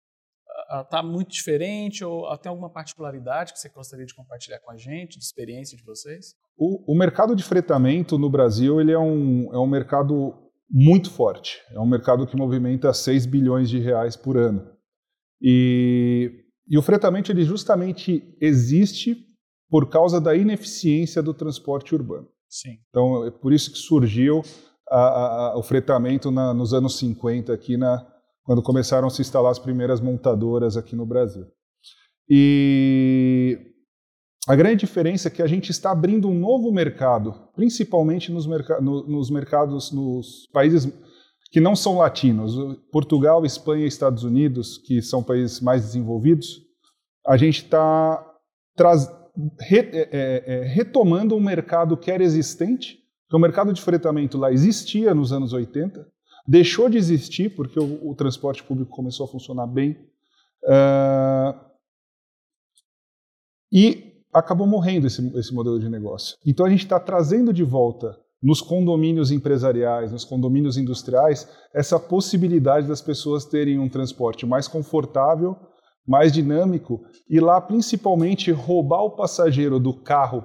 Está 0.83 1.01
uh, 1.03 1.07
muito 1.07 1.31
diferente 1.31 2.05
ou 2.05 2.37
tem 2.39 2.51
alguma 2.51 2.71
particularidade 2.71 3.53
que 3.53 3.59
você 3.59 3.69
gostaria 3.69 4.07
de 4.07 4.15
compartilhar 4.15 4.59
com 4.61 4.71
a 4.71 4.77
gente, 4.77 5.19
de 5.19 5.25
experiência 5.25 5.77
de 5.77 5.85
vocês? 5.85 6.35
O, 6.57 6.93
o 6.93 6.97
mercado 6.97 7.37
de 7.37 7.43
fretamento 7.43 8.19
no 8.19 8.31
Brasil 8.31 8.81
ele 8.81 8.93
é, 8.93 8.99
um, 8.99 9.53
é 9.53 9.59
um 9.59 9.67
mercado 9.67 10.35
muito 10.71 11.11
forte. 11.11 11.63
É 11.71 11.79
um 11.79 11.87
mercado 11.87 12.27
que 12.27 12.37
movimenta 12.37 12.93
6 12.93 13.27
bilhões 13.27 13.69
de 13.69 13.79
reais 13.79 14.17
por 14.17 14.37
ano. 14.37 14.76
E, 15.41 16.45
e 16.69 16.79
o 16.79 16.83
fretamento 16.83 17.31
ele 17.31 17.45
justamente 17.45 18.37
existe 18.41 19.17
por 19.69 19.89
causa 19.89 20.21
da 20.21 20.35
ineficiência 20.35 21.23
do 21.23 21.35
transporte 21.35 21.95
urbano. 21.95 22.29
Sim. 22.49 22.79
Então, 22.89 23.27
é 23.27 23.31
por 23.31 23.53
isso 23.53 23.73
que 23.73 23.79
surgiu 23.79 24.43
a, 24.89 24.99
a, 24.99 25.59
o 25.59 25.63
fretamento 25.63 26.31
na, 26.31 26.55
nos 26.55 26.73
anos 26.73 26.97
50 26.99 27.53
aqui 27.53 27.77
na 27.77 28.07
quando 28.45 28.63
começaram 28.63 29.09
a 29.09 29.11
se 29.11 29.21
instalar 29.21 29.51
as 29.51 29.59
primeiras 29.59 30.01
montadoras 30.01 30.77
aqui 30.77 30.95
no 30.95 31.05
Brasil. 31.05 31.45
E 32.29 33.59
a 34.49 34.55
grande 34.55 34.81
diferença 34.81 35.27
é 35.27 35.31
que 35.31 35.43
a 35.43 35.47
gente 35.49 35.71
está 35.71 35.91
abrindo 35.91 36.29
um 36.29 36.39
novo 36.39 36.71
mercado, 36.71 37.35
principalmente 37.57 38.31
nos, 38.31 38.47
merc 38.47 38.69
no, 38.81 39.05
nos 39.09 39.29
mercados, 39.31 39.91
nos 39.91 40.47
países 40.53 40.87
que 41.51 41.61
não 41.61 41.77
são 41.77 41.97
latinos, 41.97 42.57
Portugal, 42.91 43.45
Espanha 43.45 43.85
e 43.85 43.89
Estados 43.89 44.25
Unidos, 44.25 44.79
que 44.79 45.01
são 45.01 45.23
países 45.23 45.61
mais 45.61 45.83
desenvolvidos, 45.83 46.63
a 47.27 47.37
gente 47.37 47.65
está 47.65 48.25
re 49.61 49.79
é, 49.79 50.09
é, 50.13 50.45
é, 50.47 50.65
retomando 50.65 51.37
um 51.37 51.41
mercado 51.41 51.97
que 51.97 52.11
era 52.11 52.23
existente, 52.23 52.99
porque 53.23 53.37
o 53.37 53.41
mercado 53.41 53.73
de 53.73 53.81
fretamento 53.81 54.39
lá 54.39 54.53
existia 54.53 55.15
nos 55.15 55.33
anos 55.33 55.53
80, 55.53 56.07
deixou 56.47 56.89
de 56.89 56.97
existir 56.97 57.55
porque 57.55 57.79
o, 57.79 58.11
o 58.11 58.15
transporte 58.15 58.63
público 58.63 58.91
começou 58.91 59.25
a 59.25 59.29
funcionar 59.29 59.67
bem 59.67 59.97
uh, 60.65 61.59
e 63.73 64.23
acabou 64.33 64.67
morrendo 64.67 65.07
esse, 65.07 65.27
esse 65.37 65.53
modelo 65.53 65.81
de 65.81 65.89
negócio. 65.89 66.37
Então 66.47 66.67
a 66.67 66.71
gente 66.71 66.85
está 66.85 67.01
trazendo 67.01 67.53
de 67.53 67.65
volta 67.65 68.19
nos 68.43 68.61
condomínios 68.61 69.31
empresariais, 69.31 70.13
nos 70.13 70.25
condomínios 70.25 70.77
industriais, 70.77 71.49
essa 71.75 71.99
possibilidade 71.99 72.87
das 72.87 73.01
pessoas 73.01 73.45
terem 73.45 73.79
um 73.79 73.89
transporte 73.89 74.45
mais 74.47 74.69
confortável, 74.69 75.57
mais 76.07 76.33
dinâmico 76.33 77.01
e 77.29 77.41
lá 77.41 77.61
principalmente 77.61 78.53
roubar 78.53 79.03
o 79.03 79.17
passageiro 79.17 79.81
do 79.81 79.93
carro 79.93 80.45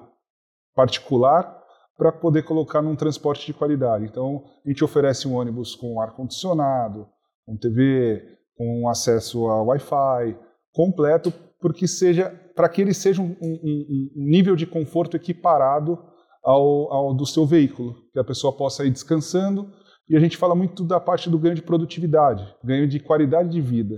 particular 0.73 1.59
para 1.97 2.11
poder 2.11 2.43
colocar 2.43 2.81
num 2.81 2.95
transporte 2.95 3.45
de 3.45 3.53
qualidade. 3.53 4.05
Então, 4.05 4.43
a 4.65 4.69
gente 4.69 4.83
oferece 4.83 5.27
um 5.27 5.35
ônibus 5.35 5.75
com 5.75 6.01
ar-condicionado, 6.01 7.07
com 7.45 7.55
TV, 7.55 8.23
com 8.57 8.89
acesso 8.89 9.47
a 9.47 9.61
Wi-Fi 9.61 10.35
completo, 10.73 11.31
porque 11.59 11.87
seja 11.87 12.29
para 12.55 12.67
que 12.67 12.81
ele 12.81 12.93
seja 12.93 13.21
um, 13.21 13.35
um, 13.41 14.09
um, 14.17 14.25
nível 14.25 14.55
de 14.55 14.65
conforto 14.65 15.15
equiparado 15.15 15.99
ao, 16.43 16.91
ao 16.91 17.13
do 17.13 17.25
seu 17.25 17.45
veículo, 17.45 17.95
que 18.11 18.19
a 18.19 18.23
pessoa 18.23 18.55
possa 18.55 18.85
ir 18.85 18.91
descansando. 18.91 19.71
E 20.09 20.15
a 20.15 20.19
gente 20.19 20.37
fala 20.37 20.55
muito 20.55 20.83
da 20.83 20.99
parte 20.99 21.29
do 21.29 21.39
ganho 21.39 21.55
de 21.55 21.61
produtividade, 21.61 22.45
ganho 22.63 22.87
de 22.87 22.99
qualidade 22.99 23.49
de 23.49 23.61
vida. 23.61 23.97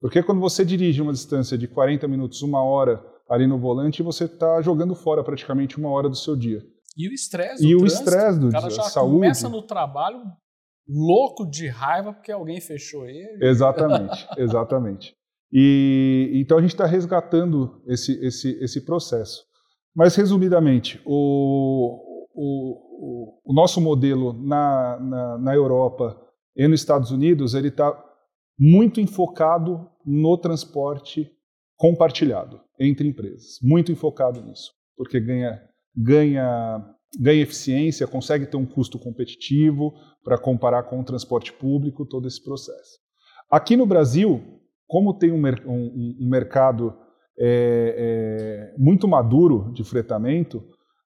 Porque 0.00 0.22
quando 0.22 0.40
você 0.40 0.64
dirige 0.64 1.00
uma 1.00 1.12
distância 1.12 1.56
de 1.56 1.66
40 1.66 2.06
minutos, 2.06 2.42
uma 2.42 2.62
hora 2.62 3.02
ali 3.28 3.46
no 3.46 3.58
volante, 3.58 4.02
você 4.02 4.24
está 4.24 4.60
jogando 4.60 4.94
fora 4.94 5.24
praticamente 5.24 5.78
uma 5.78 5.88
hora 5.88 6.08
do 6.08 6.16
seu 6.16 6.36
dia. 6.36 6.62
E 6.96 7.08
o 7.08 7.12
estresse 7.12 7.66
E 7.66 7.74
o 7.74 7.84
estresse 7.86 8.38
do 8.38 8.50
dia, 8.50 8.70
já 8.70 8.82
saúde. 8.82 9.14
começa 9.14 9.48
no 9.48 9.62
trabalho 9.62 10.20
louco 10.86 11.48
de 11.48 11.66
raiva 11.66 12.12
porque 12.12 12.30
alguém 12.30 12.60
fechou 12.60 13.06
ele. 13.06 13.38
Exatamente, 13.40 14.26
exatamente. 14.36 15.14
E 15.50 16.30
então 16.34 16.58
a 16.58 16.60
gente 16.60 16.74
está 16.74 16.84
resgatando 16.84 17.80
esse, 17.86 18.12
esse, 18.24 18.58
esse 18.62 18.84
processo. 18.84 19.44
Mas 19.94 20.16
resumidamente, 20.16 21.00
o, 21.04 22.28
o, 22.34 23.40
o 23.44 23.54
nosso 23.54 23.80
modelo 23.80 24.32
na, 24.32 24.98
na, 25.00 25.38
na 25.38 25.54
Europa 25.54 26.20
e 26.56 26.66
nos 26.66 26.80
Estados 26.80 27.10
Unidos 27.10 27.54
ele 27.54 27.68
está 27.68 27.92
muito 28.58 29.00
enfocado 29.00 29.88
no 30.04 30.36
transporte 30.38 31.30
compartilhado 31.76 32.60
entre 32.78 33.08
empresas, 33.08 33.58
muito 33.62 33.92
enfocado 33.92 34.42
nisso, 34.42 34.72
porque 34.96 35.20
ganha 35.20 35.60
ganha, 35.96 36.84
ganha 37.20 37.42
eficiência, 37.42 38.06
consegue 38.06 38.46
ter 38.46 38.56
um 38.56 38.66
custo 38.66 38.98
competitivo 38.98 39.94
para 40.24 40.38
comparar 40.38 40.84
com 40.84 41.00
o 41.00 41.04
transporte 41.04 41.52
público, 41.52 42.06
todo 42.06 42.26
esse 42.26 42.42
processo. 42.42 42.98
Aqui 43.50 43.76
no 43.76 43.86
Brasil, 43.86 44.42
como 44.86 45.14
tem 45.14 45.30
um, 45.30 45.40
um, 45.66 46.16
um 46.20 46.28
mercado 46.28 46.96
é, 47.38 48.72
é, 48.72 48.74
muito 48.78 49.08
maduro 49.08 49.72
de 49.72 49.82
fretamento, 49.84 50.62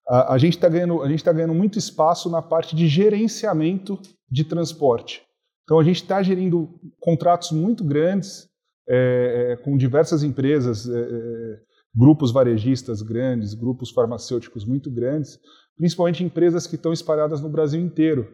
a, 0.08 0.34
a 0.34 0.38
gente 0.38 0.56
está 0.56 0.68
ganhando, 0.68 1.00
tá 1.22 1.32
ganhando 1.32 1.54
muito 1.54 1.78
espaço 1.78 2.30
na 2.30 2.42
parte 2.42 2.74
de 2.74 2.88
gerenciamento 2.88 3.98
de 4.30 4.44
transporte. 4.44 5.22
Então 5.64 5.78
a 5.78 5.84
gente 5.84 6.02
está 6.02 6.22
gerindo 6.22 6.80
contratos 6.98 7.52
muito 7.52 7.84
grandes 7.84 8.48
é, 8.88 9.52
é 9.52 9.56
com 9.56 9.76
diversas 9.76 10.22
empresas, 10.22 10.88
é, 10.88 10.98
é, 10.98 11.60
grupos 11.94 12.32
varejistas 12.32 13.02
grandes, 13.02 13.52
grupos 13.52 13.90
farmacêuticos 13.90 14.64
muito 14.64 14.90
grandes, 14.90 15.38
principalmente 15.76 16.24
empresas 16.24 16.66
que 16.66 16.76
estão 16.76 16.92
espalhadas 16.92 17.42
no 17.42 17.50
Brasil 17.50 17.80
inteiro, 17.80 18.26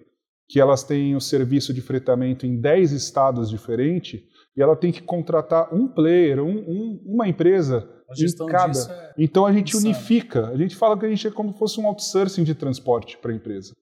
que 0.48 0.60
elas 0.60 0.84
têm 0.84 1.16
o 1.16 1.20
serviço 1.20 1.72
de 1.72 1.80
fretamento 1.80 2.46
em 2.46 2.60
10 2.60 2.92
estados 2.92 3.50
diferentes 3.50 4.22
e 4.56 4.62
ela 4.62 4.76
tem 4.76 4.92
que 4.92 5.02
contratar 5.02 5.74
um 5.74 5.88
player, 5.88 6.42
um, 6.42 6.58
um, 6.58 7.02
uma 7.04 7.28
empresa 7.28 7.88
em 8.16 8.46
cada. 8.46 8.78
É 8.78 9.14
então 9.18 9.44
a 9.46 9.52
gente 9.52 9.76
insano. 9.76 9.86
unifica, 9.86 10.48
a 10.48 10.56
gente 10.56 10.76
fala 10.76 10.98
que 10.98 11.06
a 11.06 11.08
gente 11.08 11.26
é 11.26 11.30
como 11.30 11.52
se 11.52 11.58
fosse 11.58 11.80
um 11.80 11.86
outsourcing 11.86 12.44
de 12.44 12.54
transporte 12.54 13.18
para 13.18 13.32
a 13.32 13.34
empresa. 13.34 13.72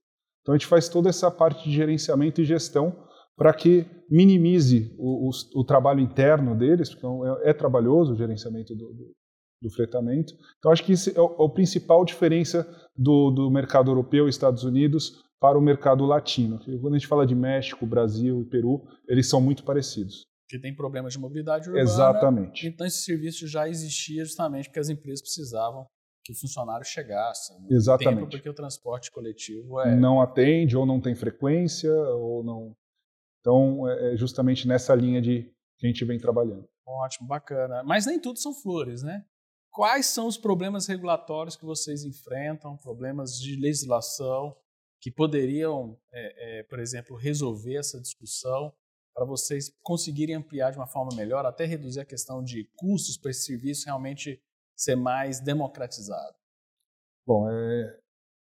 Então 0.41 0.55
a 0.55 0.59
gente 0.59 0.67
faz 0.67 0.88
toda 0.88 1.09
essa 1.09 1.31
parte 1.31 1.64
de 1.64 1.75
gerenciamento 1.75 2.41
e 2.41 2.45
gestão 2.45 2.97
para 3.37 3.52
que 3.52 3.87
minimize 4.11 4.95
o, 4.99 5.29
o, 5.29 5.61
o, 5.61 5.64
trabalho 5.64 6.00
interno 6.00 6.55
deles, 6.55 6.95
porque 6.95 7.07
é, 7.47 7.50
é 7.50 7.52
trabalhoso 7.52 8.12
o 8.12 8.17
gerenciamento 8.17 8.75
do, 8.75 8.93
do, 8.93 9.12
do 9.62 9.71
fretamento. 9.71 10.35
Então, 10.59 10.71
acho 10.71 10.85
que 10.85 10.93
isso 10.93 11.11
é, 11.11 11.14
é 11.14 11.45
a 11.45 11.49
principal 11.49 12.05
diferença 12.05 12.69
do, 12.97 13.31
do 13.31 13.50
mercado 13.50 13.91
europeu 13.91 14.26
e 14.26 14.31
Estados 14.31 14.64
Unidos 14.64 15.23
para 15.41 15.59
o 15.59 15.62
mercado 15.62 16.05
latino. 16.05 16.59
Quando 16.81 16.95
a 16.95 16.99
gente 16.99 17.09
fala 17.09 17.26
de 17.26 17.35
México, 17.35 17.87
Brasil 17.87 18.43
e 18.43 18.45
Peru, 18.45 18.83
eles 19.09 19.29
são 19.29 19.41
muito 19.41 19.64
parecidos. 19.64 20.25
Que 20.52 20.59
tem 20.59 20.76
problemas 20.76 21.14
de 21.14 21.18
mobilidade 21.18 21.71
urbana. 21.71 21.82
Exatamente. 21.82 22.66
Então, 22.66 22.87
esse 22.87 23.04
serviço 23.04 23.49
já 23.49 23.66
existia 23.66 24.23
justamente 24.23 24.68
porque 24.68 24.80
as 24.80 24.90
empresas 24.90 25.23
precisavam 25.23 25.87
que 26.23 26.30
o 26.30 26.37
funcionário 26.37 26.85
chegasse. 26.85 27.54
Exatamente. 27.71 28.18
Tempo 28.18 28.30
porque 28.30 28.50
o 28.50 28.52
transporte 28.52 29.11
coletivo 29.11 29.80
é... 29.80 29.97
Não 29.97 30.21
atende, 30.21 30.76
ou 30.76 30.85
não 30.85 31.00
tem 31.00 31.14
frequência, 31.14 31.90
ou 31.90 32.44
não... 32.44 32.76
Então, 33.40 33.88
é, 33.88 34.12
é 34.12 34.16
justamente 34.18 34.68
nessa 34.68 34.94
linha 34.94 35.23
de 35.23 35.50
que 35.78 35.87
a 35.87 35.88
gente 35.88 36.04
vem 36.04 36.18
trabalhando. 36.18 36.68
Ótimo, 36.87 37.26
bacana. 37.26 37.82
Mas 37.82 38.04
nem 38.04 38.21
tudo 38.21 38.38
são 38.38 38.52
flores, 38.52 39.02
né? 39.02 39.25
Quais 39.71 40.04
são 40.04 40.26
os 40.26 40.37
problemas 40.37 40.87
regulatórios 40.87 41.56
que 41.56 41.64
vocês 41.64 42.04
enfrentam, 42.04 42.76
problemas 42.76 43.38
de 43.38 43.59
legislação 43.59 44.54
que 45.00 45.11
poderiam, 45.11 45.99
é, 46.12 46.59
é, 46.59 46.62
por 46.64 46.78
exemplo, 46.78 47.16
resolver 47.16 47.76
essa 47.76 47.99
discussão 47.99 48.71
para 49.14 49.25
vocês 49.25 49.73
conseguirem 49.83 50.35
ampliar 50.35 50.71
de 50.71 50.78
uma 50.78 50.87
forma 50.87 51.14
melhor, 51.14 51.45
até 51.45 51.64
reduzir 51.64 52.00
a 52.00 52.04
questão 52.04 52.42
de 52.42 52.69
custos 52.76 53.16
para 53.16 53.31
esse 53.31 53.45
serviço 53.45 53.87
realmente 53.87 54.40
ser 54.76 54.97
mais 54.97 55.40
democratizado? 55.40 56.35
Bom, 57.26 57.49
é, 57.49 57.99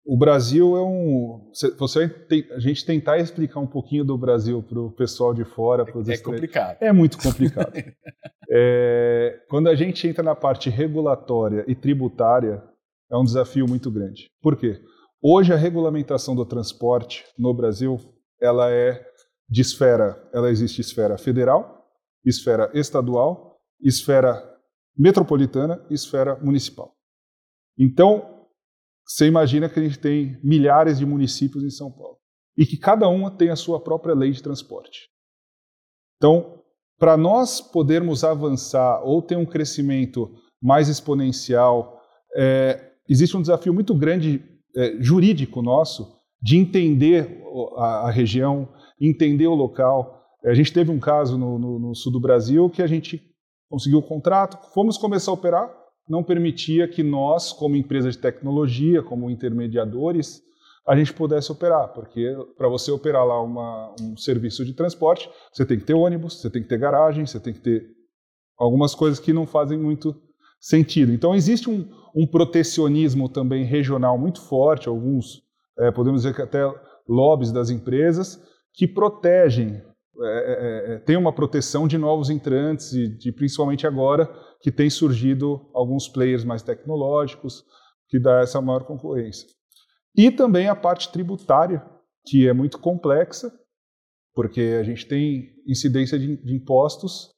o 0.05 0.17
Brasil 0.17 0.77
é 0.77 0.81
um. 0.81 1.51
Você 1.77 2.11
a 2.51 2.59
gente 2.59 2.85
tentar 2.85 3.17
explicar 3.17 3.59
um 3.59 3.67
pouquinho 3.67 4.03
do 4.03 4.17
Brasil 4.17 4.63
para 4.63 4.79
o 4.79 4.91
pessoal 4.91 5.33
de 5.33 5.43
fora, 5.43 5.85
para 5.85 5.97
os 5.97 6.07
é, 6.07 6.13
é 6.13 6.17
complicado. 6.17 6.77
É 6.81 6.91
muito 6.91 7.17
complicado. 7.17 7.73
é, 8.49 9.43
quando 9.49 9.67
a 9.67 9.75
gente 9.75 10.07
entra 10.07 10.23
na 10.23 10.35
parte 10.35 10.69
regulatória 10.69 11.65
e 11.67 11.75
tributária, 11.75 12.63
é 13.11 13.17
um 13.17 13.23
desafio 13.23 13.67
muito 13.67 13.91
grande. 13.91 14.27
Por 14.41 14.55
quê? 14.55 14.81
Hoje 15.21 15.51
a 15.51 15.57
regulamentação 15.57 16.35
do 16.35 16.45
transporte 16.45 17.25
no 17.37 17.53
Brasil, 17.53 17.99
ela 18.41 18.71
é 18.71 19.05
de 19.49 19.61
esfera, 19.61 20.29
ela 20.33 20.49
existe 20.49 20.81
esfera 20.81 21.17
federal, 21.17 21.87
esfera 22.23 22.69
estadual, 22.73 23.59
esfera 23.81 24.43
metropolitana 24.95 25.83
e 25.89 25.93
esfera 25.93 26.35
municipal. 26.37 26.93
Então, 27.77 28.47
você 29.05 29.25
imagina 29.25 29.69
que 29.69 29.79
a 29.79 29.83
gente 29.83 29.97
tem 29.97 30.39
milhares 30.43 30.99
de 30.99 31.05
municípios 31.05 31.63
em 31.63 31.69
São 31.69 31.91
Paulo 31.91 32.17
e 32.57 32.65
que 32.65 32.77
cada 32.77 33.07
uma 33.07 33.31
tem 33.31 33.49
a 33.49 33.55
sua 33.55 33.81
própria 33.81 34.13
lei 34.13 34.31
de 34.31 34.43
transporte. 34.43 35.09
Então, 36.17 36.61
para 36.99 37.15
nós 37.15 37.61
podermos 37.61 38.23
avançar 38.25 39.01
ou 39.03 39.21
ter 39.21 39.37
um 39.37 39.45
crescimento 39.45 40.29
mais 40.61 40.89
exponencial, 40.89 42.01
é, 42.35 42.91
existe 43.07 43.37
um 43.37 43.41
desafio 43.41 43.73
muito 43.73 43.95
grande 43.95 44.43
é, 44.75 45.01
jurídico 45.01 45.61
nosso 45.61 46.19
de 46.41 46.57
entender 46.57 47.41
a, 47.77 48.07
a, 48.07 48.11
região, 48.11 48.67
entender 48.99 49.47
o 49.47 49.55
local. 49.55 50.23
A 50.43 50.53
gente 50.53 50.73
teve 50.73 50.91
um 50.91 50.99
caso 50.99 51.37
no, 51.37 51.59
no, 51.59 51.79
no 51.79 51.95
sul 51.95 52.11
do 52.11 52.19
Brasil 52.19 52.69
que 52.69 52.81
a 52.81 52.87
gente 52.87 53.21
conseguiu 53.69 53.99
o 53.99 54.03
contrato, 54.03 54.57
fomos 54.73 54.97
começar 54.97 55.31
a 55.31 55.35
operar, 55.35 55.71
não 56.07 56.23
permitia 56.23 56.87
que 56.87 57.03
nós, 57.03 57.53
como 57.53 57.75
empresa 57.75 58.09
de 58.09 58.17
tecnologia, 58.17 59.03
como 59.03 59.29
intermediadores, 59.29 60.41
a 60.87 60.95
gente 60.95 61.13
pudesse 61.13 61.51
operar, 61.51 61.89
porque 61.93 62.35
para 62.57 62.67
você 62.67 62.89
operar 62.89 63.23
lá 63.23 63.39
uma, 63.43 63.93
um 64.01 64.17
serviço 64.17 64.65
de 64.65 64.73
transporte, 64.73 65.29
você 65.53 65.63
tem 65.63 65.77
que 65.77 65.85
ter 65.85 65.93
ônibus, 65.93 66.41
você 66.41 66.49
tem 66.49 66.63
que 66.63 66.67
ter 66.67 66.79
garagem, 66.79 67.27
você 67.27 67.39
tem 67.39 67.53
que 67.53 67.59
ter 67.59 67.85
algumas 68.57 68.95
coisas 68.95 69.19
que 69.19 69.31
não 69.31 69.45
fazem 69.45 69.77
muito 69.77 70.19
sentido. 70.59 71.13
Então 71.13 71.35
existe 71.35 71.69
um, 71.69 71.87
um 72.15 72.25
protecionismo 72.25 73.29
também 73.29 73.63
regional 73.63 74.17
muito 74.17 74.41
forte, 74.41 74.89
alguns, 74.89 75.43
é, 75.77 75.91
podemos 75.91 76.23
dizer 76.23 76.33
que 76.33 76.41
até 76.41 76.61
lobbies 77.07 77.51
das 77.51 77.69
empresas, 77.69 78.41
que 78.73 78.87
protegem 78.87 79.81
é, 80.21 80.25
é, 80.25 80.93
é, 80.93 80.99
tem 80.99 81.15
uma 81.15 81.33
proteção 81.33 81.87
de 81.87 81.97
novos 81.97 82.29
entrantes 82.29 82.91
e 82.91 83.07
de, 83.07 83.31
principalmente 83.31 83.87
agora 83.87 84.29
que 84.61 84.69
tem 84.69 84.89
surgido 84.89 85.69
alguns 85.73 86.09
players 86.09 86.43
mais 86.43 86.61
tecnológicos 86.61 87.63
que 88.09 88.19
dá 88.19 88.41
essa 88.41 88.59
maior 88.59 88.83
concorrência. 88.83 89.47
E 90.15 90.29
também 90.29 90.67
a 90.67 90.75
parte 90.75 91.09
tributária, 91.11 91.85
que 92.25 92.47
é 92.47 92.53
muito 92.53 92.79
complexa, 92.79 93.49
porque 94.33 94.77
a 94.79 94.83
gente 94.83 95.07
tem 95.07 95.55
incidência 95.65 96.19
de, 96.19 96.35
de 96.35 96.53
impostos 96.53 97.29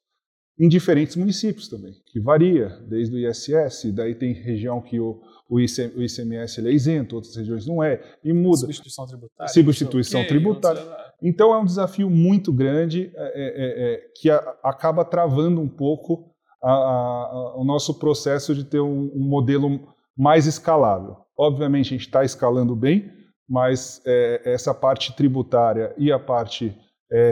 em 0.59 0.67
diferentes 0.67 1.15
municípios 1.15 1.67
também, 1.67 1.93
que 2.07 2.19
varia, 2.19 2.69
desde 2.87 3.15
o 3.15 3.19
ISS, 3.19 3.91
daí 3.93 4.15
tem 4.15 4.33
região 4.33 4.81
que 4.81 4.99
o, 4.99 5.21
o, 5.49 5.59
ICMS 5.59 6.65
é 6.65 6.71
isento, 6.71 7.15
outras 7.15 7.35
regiões 7.35 7.65
não 7.65 7.83
é, 7.83 8.01
e 8.23 8.31
muda. 8.31 8.57
Substituição 8.57 9.07
tributária. 9.07 9.53
Substituição 9.53 10.25
tributária. 10.25 10.81
Então 11.21 11.53
é 11.53 11.59
um 11.59 11.65
desafio 11.65 12.09
muito 12.09 12.51
grande 12.51 13.11
é, 13.15 13.23
é, 13.23 13.33
é, 13.35 13.93
é 13.93 14.11
que 14.15 14.29
a, 14.29 14.37
acaba 14.63 15.05
travando 15.05 15.61
um 15.61 15.67
pouco 15.67 16.31
a, 16.61 16.71
a, 16.71 17.55
o 17.57 17.63
nosso 17.63 17.99
processo 17.99 18.55
de 18.55 18.63
ter 18.63 18.79
um, 18.79 19.11
um, 19.13 19.23
modelo 19.23 19.93
mais 20.17 20.45
escalável. 20.47 21.17
Obviamente 21.37 21.87
a 21.87 21.97
gente 21.97 22.07
está 22.07 22.23
escalando 22.23 22.75
bem, 22.75 23.11
mas 23.47 24.01
é, 24.05 24.41
essa 24.45 24.73
parte 24.73 25.15
tributária 25.15 25.93
e 25.97 26.11
a 26.11 26.19
parte 26.19 26.75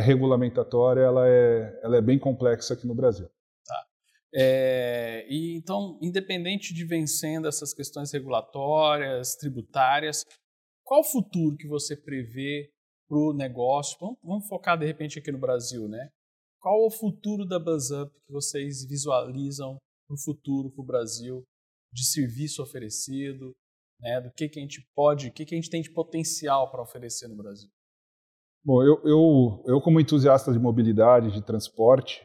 regulamentatória 0.01 0.99
ela 0.99 1.25
é, 1.25 1.79
ela 1.81 1.95
é 1.95 2.01
bem 2.01 2.19
complexa 2.19 2.73
aqui 2.73 2.85
no 2.85 2.93
Brasil. 2.93 3.29
É, 4.33 5.25
e 5.27 5.55
então, 5.55 5.97
independente 6.01 6.73
de 6.73 6.85
vencendo 6.85 7.47
essas 7.47 7.73
questões 7.73 8.11
regulatórias, 8.11 9.35
tributárias, 9.35 10.25
qual 10.83 11.01
o 11.01 11.03
futuro 11.03 11.57
que 11.57 11.67
você 11.67 11.95
prevê 11.95 12.69
para 13.09 13.17
o 13.17 13.33
negócio? 13.33 13.97
Vamos, 13.99 14.17
vamos, 14.23 14.47
focar 14.47 14.77
de 14.77 14.85
repente 14.85 15.17
aqui 15.17 15.31
no 15.31 15.39
Brasil, 15.39 15.87
né? 15.89 16.09
Qual 16.61 16.85
o 16.85 16.91
futuro 16.91 17.45
da 17.45 17.59
BuzzUp 17.59 18.13
que 18.13 18.31
vocês 18.31 18.85
visualizam 18.87 19.77
no 20.07 20.17
futuro 20.17 20.69
para 20.69 20.83
o 20.83 20.85
Brasil 20.85 21.43
de 21.91 22.05
serviço 22.05 22.61
oferecido, 22.61 23.51
né? 23.99 24.21
Do 24.21 24.31
que, 24.31 24.47
que 24.47 24.59
a 24.59 24.61
gente 24.61 24.87
pode, 24.95 25.27
o 25.27 25.33
que, 25.33 25.45
que 25.45 25.55
a 25.55 25.57
gente 25.57 25.69
tem 25.69 25.81
de 25.81 25.91
potencial 25.91 26.69
para 26.69 26.83
oferecer 26.83 27.27
no 27.27 27.35
Brasil? 27.35 27.69
Bom, 28.63 28.83
eu, 28.83 29.01
eu, 29.03 29.63
eu 29.65 29.81
como 29.81 29.99
entusiasta 29.99 30.51
de 30.51 30.59
mobilidade, 30.59 31.31
de 31.31 31.41
transporte, 31.41 32.21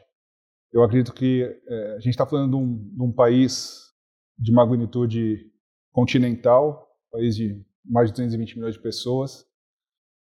eu 0.71 0.83
acredito 0.83 1.13
que 1.13 1.43
é, 1.67 1.93
a 1.93 1.99
gente 1.99 2.09
está 2.09 2.25
falando 2.25 2.51
de 2.51 2.55
um, 2.57 2.95
de 2.95 3.01
um, 3.01 3.11
país 3.11 3.93
de 4.37 4.51
magnitude 4.51 5.49
continental, 5.93 6.85
país 7.09 7.35
de 7.35 7.65
mais 7.85 8.09
de 8.09 8.13
220 8.13 8.55
milhões 8.55 8.75
de 8.75 8.81
pessoas, 8.81 9.45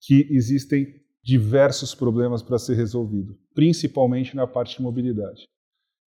que 0.06 0.26
existem 0.30 0.86
diversos 1.22 1.94
problemas 1.94 2.40
para 2.40 2.58
ser 2.58 2.74
resolvido, 2.74 3.36
principalmente 3.52 4.36
na 4.36 4.46
parte 4.46 4.76
de 4.76 4.82
mobilidade. 4.82 5.42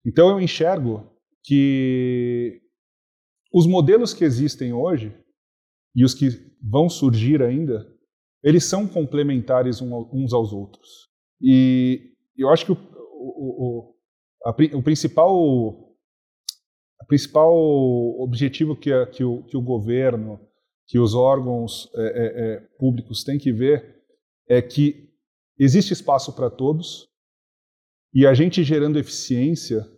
Então 0.04 0.30
eu 0.30 0.40
enxergo 0.40 1.06
que 1.44 2.62
os 3.52 3.66
modelos 3.66 4.14
que 4.14 4.24
existem 4.24 4.72
hoje 4.72 5.14
e 5.94 6.04
os 6.04 6.14
que 6.14 6.30
vão 6.62 6.88
surgir 6.88 7.42
ainda, 7.42 7.86
eles 8.42 8.64
são 8.64 8.88
complementares 8.88 9.82
uns 9.82 10.32
aos 10.32 10.52
outros. 10.52 10.88
E 11.42 12.14
eu 12.38 12.48
acho 12.48 12.64
que 12.64 12.72
o, 12.72 12.76
o, 12.76 13.94
a, 14.46 14.50
o 14.50 14.82
principal 14.82 15.36
o 17.02 17.06
principal 17.06 17.54
objetivo 18.20 18.76
que, 18.76 18.92
a, 18.92 19.06
que, 19.06 19.24
o, 19.24 19.42
que 19.44 19.56
o 19.56 19.62
governo, 19.62 20.40
que 20.90 20.98
os 20.98 21.14
órgãos 21.14 21.88
é, 21.94 22.02
é, 22.02 22.06
é, 22.26 22.60
públicos 22.76 23.22
têm 23.22 23.38
que 23.38 23.52
ver 23.52 24.02
é 24.48 24.60
que 24.60 25.08
existe 25.56 25.92
espaço 25.92 26.32
para 26.32 26.50
todos 26.50 27.08
e 28.12 28.26
a 28.26 28.34
gente 28.34 28.64
gerando 28.64 28.98
eficiência, 28.98 29.88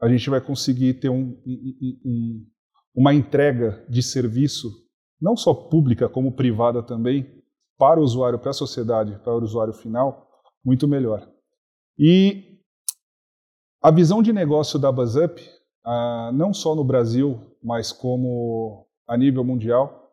a 0.00 0.08
gente 0.08 0.30
vai 0.30 0.40
conseguir 0.40 0.94
ter 0.94 1.08
um, 1.08 1.36
um, 1.44 2.00
um, 2.04 2.46
uma 2.94 3.12
entrega 3.12 3.84
de 3.90 4.00
serviço, 4.00 4.70
não 5.20 5.36
só 5.36 5.52
pública 5.52 6.08
como 6.08 6.36
privada 6.36 6.84
também, 6.84 7.42
para 7.76 7.98
o 7.98 8.04
usuário, 8.04 8.38
para 8.38 8.50
a 8.50 8.54
sociedade, 8.54 9.18
para 9.24 9.34
o 9.34 9.42
usuário 9.42 9.72
final, 9.72 10.40
muito 10.64 10.86
melhor. 10.86 11.28
E 11.98 12.60
a 13.82 13.90
visão 13.90 14.22
de 14.22 14.32
negócio 14.32 14.78
da 14.78 14.92
BuzzUp, 14.92 15.40
uh, 15.84 16.30
não 16.32 16.54
só 16.54 16.76
no 16.76 16.84
Brasil, 16.84 17.40
mas 17.60 17.90
como 17.90 18.86
a 19.04 19.16
nível 19.16 19.42
mundial, 19.42 20.07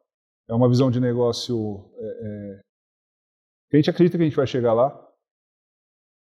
é 0.47 0.53
uma 0.53 0.69
visão 0.69 0.91
de 0.91 0.99
negócio 0.99 1.91
é, 1.97 2.05
é, 2.05 2.61
que 3.69 3.75
a 3.75 3.79
gente 3.79 3.89
acredita 3.89 4.17
que 4.17 4.23
a 4.23 4.27
gente 4.27 4.35
vai 4.35 4.47
chegar 4.47 4.73
lá, 4.73 5.01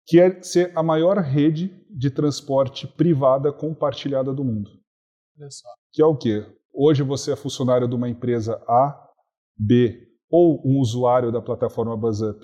que 0.07 0.21
é 0.21 0.43
ser 0.43 0.77
a 0.77 0.83
maior 0.83 1.19
rede 1.19 1.69
de 1.91 2.11
transporte 2.11 2.87
privada 2.87 3.53
compartilhada 3.53 4.33
do 4.33 4.45
mundo. 4.45 4.71
Que 5.93 6.03
é 6.03 6.07
o 6.07 6.17
quê? 6.17 6.47
Hoje 6.73 7.03
você 7.03 7.33
é 7.33 7.37
funcionário 7.37 7.87
de 7.89 7.95
uma 7.95 8.09
empresa 8.09 8.63
A, 8.69 9.09
B 9.57 10.09
ou 10.31 10.61
um 10.67 10.81
usuário 10.81 11.31
da 11.31 11.43
plataforma 11.43 11.97
BuzzUp 11.97 12.43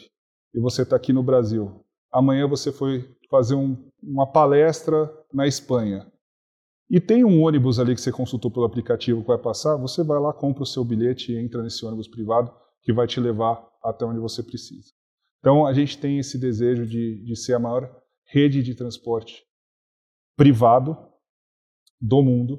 e 0.54 0.60
você 0.60 0.82
está 0.82 0.96
aqui 0.96 1.12
no 1.12 1.22
Brasil. 1.22 1.84
Amanhã 2.12 2.46
você 2.46 2.70
foi 2.72 3.14
fazer 3.30 3.54
um, 3.54 3.76
uma 4.02 4.30
palestra 4.30 5.10
na 5.32 5.46
Espanha. 5.46 6.10
E 6.90 7.00
tem 7.00 7.24
um 7.24 7.42
ônibus 7.42 7.78
ali 7.78 7.94
que 7.94 8.00
você 8.00 8.10
consultou 8.10 8.50
pelo 8.50 8.64
aplicativo 8.64 9.20
que 9.20 9.28
vai 9.28 9.38
passar, 9.38 9.76
você 9.76 10.02
vai 10.02 10.18
lá, 10.18 10.32
compra 10.32 10.62
o 10.62 10.66
seu 10.66 10.82
bilhete 10.84 11.32
e 11.32 11.38
entra 11.38 11.62
nesse 11.62 11.84
ônibus 11.84 12.08
privado 12.08 12.50
que 12.82 12.92
vai 12.92 13.06
te 13.06 13.20
levar 13.20 13.62
até 13.82 14.04
onde 14.06 14.18
você 14.18 14.42
precisa. 14.42 14.92
Então 15.38 15.66
a 15.66 15.72
gente 15.74 15.98
tem 15.98 16.18
esse 16.18 16.38
desejo 16.38 16.86
de, 16.86 17.22
de 17.22 17.36
ser 17.36 17.54
a 17.54 17.58
maior 17.58 17.94
rede 18.24 18.62
de 18.62 18.74
transporte 18.74 19.44
privado 20.36 20.96
do 22.00 22.22
mundo 22.22 22.58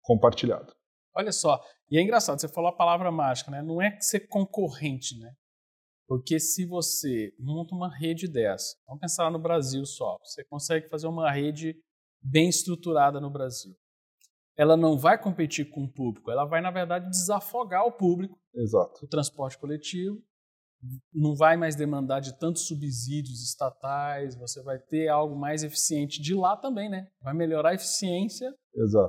compartilhado. 0.00 0.72
Olha 1.14 1.32
só, 1.32 1.60
e 1.90 1.98
é 1.98 2.02
engraçado, 2.02 2.40
você 2.40 2.48
falou 2.48 2.70
a 2.70 2.76
palavra 2.76 3.10
mágica, 3.10 3.50
né? 3.50 3.62
Não 3.62 3.80
é 3.80 3.98
ser 4.00 4.28
concorrente, 4.28 5.18
né? 5.18 5.32
Porque 6.06 6.38
se 6.38 6.64
você 6.64 7.32
monta 7.38 7.74
uma 7.74 7.92
rede 7.92 8.28
dessa, 8.28 8.76
vamos 8.86 9.00
pensar 9.00 9.30
no 9.30 9.40
Brasil 9.40 9.84
só, 9.84 10.16
você 10.22 10.44
consegue 10.44 10.88
fazer 10.88 11.08
uma 11.08 11.32
rede 11.32 11.74
bem 12.26 12.48
estruturada 12.48 13.20
no 13.20 13.30
Brasil. 13.30 13.72
Ela 14.56 14.76
não 14.76 14.98
vai 14.98 15.20
competir 15.20 15.70
com 15.70 15.84
o 15.84 15.92
público, 15.92 16.30
ela 16.30 16.44
vai, 16.44 16.60
na 16.60 16.70
verdade, 16.70 17.10
desafogar 17.10 17.84
o 17.84 17.92
público. 17.92 18.38
Exato. 18.54 19.04
O 19.04 19.08
transporte 19.08 19.58
coletivo 19.58 20.22
não 21.12 21.34
vai 21.34 21.56
mais 21.56 21.74
demandar 21.74 22.20
de 22.20 22.38
tantos 22.38 22.66
subsídios 22.66 23.42
estatais, 23.42 24.36
você 24.36 24.62
vai 24.62 24.78
ter 24.78 25.08
algo 25.08 25.36
mais 25.36 25.62
eficiente 25.62 26.20
de 26.20 26.34
lá 26.34 26.56
também, 26.56 26.88
né? 26.88 27.08
Vai 27.20 27.34
melhorar 27.34 27.70
a 27.70 27.74
eficiência 27.74 28.54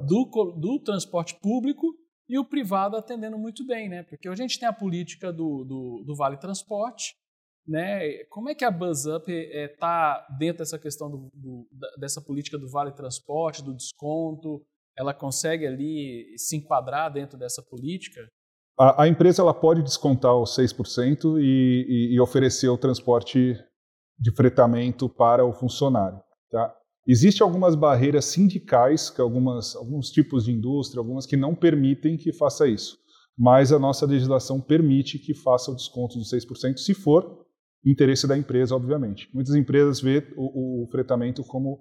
do, 0.06 0.56
do 0.58 0.82
transporte 0.84 1.38
público 1.41 1.93
e 2.27 2.38
o 2.38 2.45
privado 2.45 2.97
atendendo 2.97 3.38
muito 3.38 3.65
bem, 3.65 3.89
né? 3.89 4.03
Porque 4.03 4.30
hoje 4.30 4.41
a 4.41 4.47
gente 4.47 4.60
tem 4.60 4.67
a 4.67 4.73
política 4.73 5.32
do, 5.32 5.63
do, 5.63 6.03
do 6.06 6.15
Vale 6.15 6.38
Transporte, 6.38 7.15
né? 7.67 8.23
Como 8.30 8.49
é 8.49 8.56
que 8.56 8.63
a 8.63 8.71
BuzzUp 8.71 9.30
está 9.30 9.60
é, 9.60 9.67
tá 9.67 10.27
dentro 10.39 10.60
dessa 10.60 10.80
questão 10.80 11.10
do, 11.10 11.30
do, 11.34 11.67
dessa 11.99 12.21
política 12.21 12.58
do 12.58 12.69
Vale 12.69 12.91
Transporte, 12.91 13.63
do 13.63 13.75
desconto? 13.75 14.63
Ela 14.97 15.13
consegue 15.13 15.67
ali 15.67 16.34
se 16.38 16.56
enquadrar 16.56 17.12
dentro 17.12 17.38
dessa 17.38 17.62
política? 17.62 18.21
A, 18.80 19.03
a 19.03 19.08
empresa 19.08 19.41
ela 19.41 19.53
pode 19.53 19.84
descontar 19.84 20.36
os 20.36 20.56
6% 20.56 21.39
e, 21.39 21.86
e, 21.88 22.15
e 22.15 22.19
oferecer 22.19 22.69
o 22.69 22.77
transporte 22.77 23.56
de 24.17 24.32
fretamento 24.32 25.10
para 25.10 25.45
o 25.45 25.51
funcionário. 25.51 26.19
Tá? 26.49 26.73
Existem 27.06 27.45
algumas 27.45 27.75
barreiras 27.75 28.25
sindicais, 28.25 29.10
que 29.10 29.21
algumas, 29.21 29.75
alguns 29.75 30.10
tipos 30.10 30.45
de 30.45 30.51
indústria, 30.51 30.99
algumas 30.99 31.25
que 31.25 31.38
não 31.38 31.53
permitem 31.53 32.17
que 32.17 32.32
faça 32.32 32.67
isso. 32.67 32.97
Mas 33.38 33.71
a 33.71 33.77
nossa 33.77 34.06
legislação 34.06 34.60
permite 34.60 35.19
que 35.19 35.34
faça 35.34 35.69
o 35.69 35.75
desconto 35.75 36.17
de 36.17 36.25
6%, 36.25 36.77
se 36.77 36.93
for 36.93 37.45
interesse 37.91 38.28
da 38.28 38.38
empresa, 38.38 38.76
obviamente. 38.76 39.30
Muitas 39.34 39.56
empresas 39.56 40.02
vê 40.02 40.28
o, 40.36 40.84
o 40.84 40.88
fretamento 40.91 41.43
como 41.43 41.73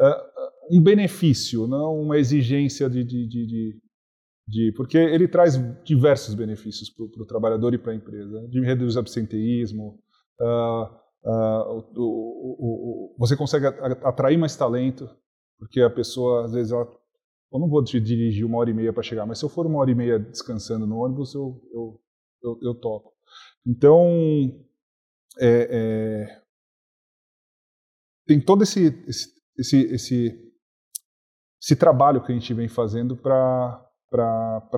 uh, 0.00 0.76
um 0.76 0.82
benefício, 0.82 1.66
não 1.66 2.00
uma 2.00 2.18
exigência 2.18 2.88
de, 2.88 3.04
de, 3.04 3.26
de, 3.26 3.80
de, 4.48 4.72
porque 4.76 4.98
ele 4.98 5.28
traz 5.28 5.54
diversos 5.84 6.34
benefícios 6.34 6.90
para 6.90 7.04
o 7.04 7.26
trabalhador 7.26 7.74
e 7.74 7.78
para 7.78 7.92
a 7.92 7.96
empresa, 7.96 8.46
de 8.48 8.60
reduzir 8.60 8.96
o 8.96 9.00
absenteísmo, 9.00 9.98
uh, 10.40 11.04
Uh, 11.24 11.82
o, 11.96 13.14
o, 13.14 13.16
você 13.18 13.34
consegue 13.34 13.66
atrair 13.66 14.36
mais 14.36 14.54
talento, 14.56 15.08
porque 15.58 15.80
a 15.80 15.88
pessoa, 15.88 16.44
às 16.44 16.52
vezes, 16.52 16.70
ela, 16.70 16.86
eu 17.50 17.58
não 17.58 17.66
vou 17.66 17.82
te 17.82 17.98
dirigir 17.98 18.44
uma 18.44 18.58
hora 18.58 18.68
e 18.68 18.74
meia 18.74 18.92
para 18.92 19.02
chegar, 19.02 19.24
mas 19.24 19.38
se 19.38 19.44
eu 19.44 19.48
for 19.48 19.66
uma 19.66 19.78
hora 19.78 19.90
e 19.90 19.94
meia 19.94 20.18
descansando 20.18 20.86
no 20.86 20.98
ônibus, 20.98 21.34
eu, 21.34 21.62
eu, 21.72 22.00
eu, 22.42 22.58
eu 22.60 22.74
toco. 22.74 23.10
Então, 23.66 24.06
é, 25.38 25.68
é, 25.70 26.42
tem 28.26 28.40
todo 28.40 28.62
esse, 28.62 28.86
esse, 29.06 29.32
esse, 29.58 29.80
esse, 29.92 30.52
esse 31.62 31.76
trabalho 31.76 32.22
que 32.22 32.32
a 32.32 32.34
gente 32.34 32.52
vem 32.54 32.68
fazendo 32.68 33.16
para 33.16 33.90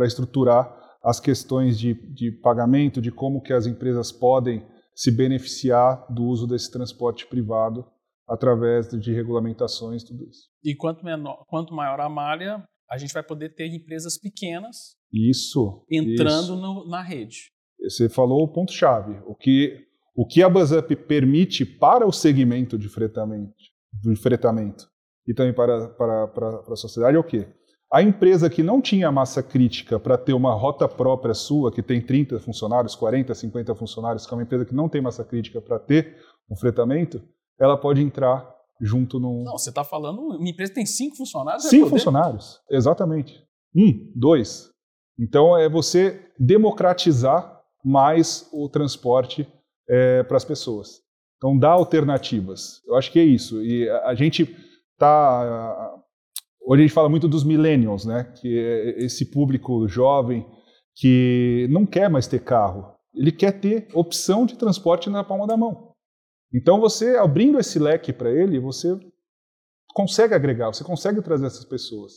estruturar 0.02 0.74
as 1.02 1.20
questões 1.20 1.78
de, 1.78 1.94
de 2.12 2.32
pagamento, 2.32 3.00
de 3.00 3.12
como 3.12 3.40
que 3.40 3.52
as 3.52 3.66
empresas 3.66 4.10
podem 4.10 4.66
se 4.94 5.10
beneficiar 5.10 6.06
do 6.12 6.24
uso 6.24 6.46
desse 6.46 6.70
transporte 6.70 7.26
privado 7.26 7.86
através 8.26 8.88
de 8.88 9.12
regulamentações 9.12 10.02
tudo 10.02 10.24
isso. 10.24 10.48
E 10.64 10.74
quanto, 10.74 11.04
menor, 11.04 11.44
quanto 11.46 11.72
maior 11.72 12.00
a 12.00 12.08
malha, 12.08 12.66
a 12.90 12.98
gente 12.98 13.12
vai 13.12 13.22
poder 13.22 13.54
ter 13.54 13.66
empresas 13.72 14.18
pequenas 14.18 14.96
isso, 15.12 15.84
entrando 15.90 16.54
isso. 16.54 16.56
No, 16.56 16.88
na 16.88 17.02
rede. 17.02 17.52
Você 17.80 18.08
falou 18.08 18.42
o 18.42 18.52
ponto-chave. 18.52 19.20
O 19.26 19.34
que, 19.34 19.86
o 20.16 20.26
que 20.26 20.42
a 20.42 20.48
BuzzUp 20.48 20.96
permite 20.96 21.66
para 21.66 22.06
o 22.06 22.12
segmento 22.12 22.78
de 22.78 22.88
fretamento, 22.88 23.54
de 23.92 24.16
fretamento 24.16 24.88
e 25.28 25.34
também 25.34 25.52
para, 25.52 25.88
para, 25.88 26.28
para, 26.28 26.58
para 26.58 26.72
a 26.72 26.76
sociedade 26.76 27.16
é 27.16 27.20
o 27.20 27.24
quê? 27.24 27.46
A 27.92 28.02
empresa 28.02 28.50
que 28.50 28.62
não 28.62 28.80
tinha 28.80 29.12
massa 29.12 29.42
crítica 29.42 30.00
para 30.00 30.16
ter 30.16 30.32
uma 30.32 30.54
rota 30.54 30.88
própria 30.88 31.34
sua, 31.34 31.70
que 31.70 31.82
tem 31.82 32.00
30 32.00 32.40
funcionários, 32.40 32.96
40, 32.96 33.32
50 33.32 33.74
funcionários, 33.74 34.26
que 34.26 34.34
é 34.34 34.36
uma 34.36 34.42
empresa 34.42 34.64
que 34.64 34.74
não 34.74 34.88
tem 34.88 35.00
massa 35.00 35.24
crítica 35.24 35.60
para 35.60 35.78
ter 35.78 36.16
um 36.50 36.56
fretamento, 36.56 37.22
ela 37.60 37.76
pode 37.76 38.00
entrar 38.00 38.48
junto 38.80 39.20
no. 39.20 39.44
Não, 39.44 39.52
você 39.56 39.68
está 39.68 39.84
falando, 39.84 40.20
uma 40.20 40.48
empresa 40.48 40.74
tem 40.74 40.86
cinco 40.86 41.16
funcionários? 41.16 41.64
Cinco 41.64 41.88
funcionários, 41.88 42.60
exatamente. 42.70 43.44
Um, 43.74 44.10
dois. 44.14 44.70
Então 45.18 45.56
é 45.56 45.68
você 45.68 46.28
democratizar 46.38 47.60
mais 47.84 48.48
o 48.52 48.68
transporte 48.68 49.46
é, 49.88 50.22
para 50.22 50.36
as 50.36 50.44
pessoas. 50.44 51.02
Então 51.36 51.58
dá 51.58 51.70
alternativas. 51.70 52.82
Eu 52.86 52.96
acho 52.96 53.12
que 53.12 53.18
é 53.18 53.24
isso. 53.24 53.62
E 53.62 53.88
a, 53.88 54.08
a 54.08 54.14
gente 54.14 54.42
está 54.92 56.02
Hoje 56.66 56.82
a 56.82 56.86
gente 56.86 56.94
fala 56.94 57.08
muito 57.08 57.28
dos 57.28 57.44
millennials, 57.44 58.04
né? 58.04 58.24
Que 58.24 58.58
é 58.58 59.04
esse 59.04 59.30
público 59.30 59.86
jovem 59.86 60.44
que 60.96 61.68
não 61.70 61.86
quer 61.86 62.10
mais 62.10 62.26
ter 62.26 62.40
carro. 62.40 62.92
Ele 63.14 63.30
quer 63.30 63.52
ter 63.60 63.86
opção 63.94 64.44
de 64.44 64.56
transporte 64.56 65.08
na 65.08 65.22
palma 65.22 65.46
da 65.46 65.56
mão. 65.56 65.92
Então 66.52 66.80
você 66.80 67.16
abrindo 67.16 67.60
esse 67.60 67.78
leque 67.78 68.12
para 68.12 68.32
ele, 68.32 68.58
você 68.58 68.98
consegue 69.94 70.34
agregar, 70.34 70.66
você 70.66 70.82
consegue 70.82 71.22
trazer 71.22 71.46
essas 71.46 71.64
pessoas. 71.64 72.14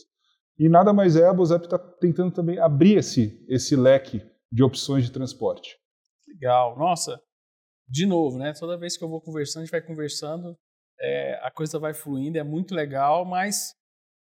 E 0.58 0.68
nada 0.68 0.92
mais 0.92 1.14
é, 1.14 1.28
a 1.28 1.32
Bozep 1.32 1.64
está 1.64 1.78
tentando 1.78 2.32
também 2.32 2.58
abrir 2.58 2.96
esse, 2.96 3.46
esse 3.48 3.76
leque 3.76 4.20
de 4.50 4.64
opções 4.64 5.04
de 5.04 5.12
transporte. 5.12 5.78
Legal. 6.26 6.76
Nossa, 6.76 7.20
de 7.90 8.06
novo, 8.06 8.38
né? 8.38 8.52
Toda 8.52 8.78
vez 8.78 8.96
que 8.96 9.02
eu 9.02 9.08
vou 9.08 9.20
conversando, 9.20 9.62
a 9.62 9.64
gente 9.64 9.72
vai 9.72 9.82
conversando, 9.82 10.56
é, 11.00 11.40
a 11.42 11.50
coisa 11.50 11.78
vai 11.78 11.92
fluindo, 11.92 12.38
é 12.38 12.44
muito 12.44 12.74
legal, 12.74 13.24
mas 13.24 13.74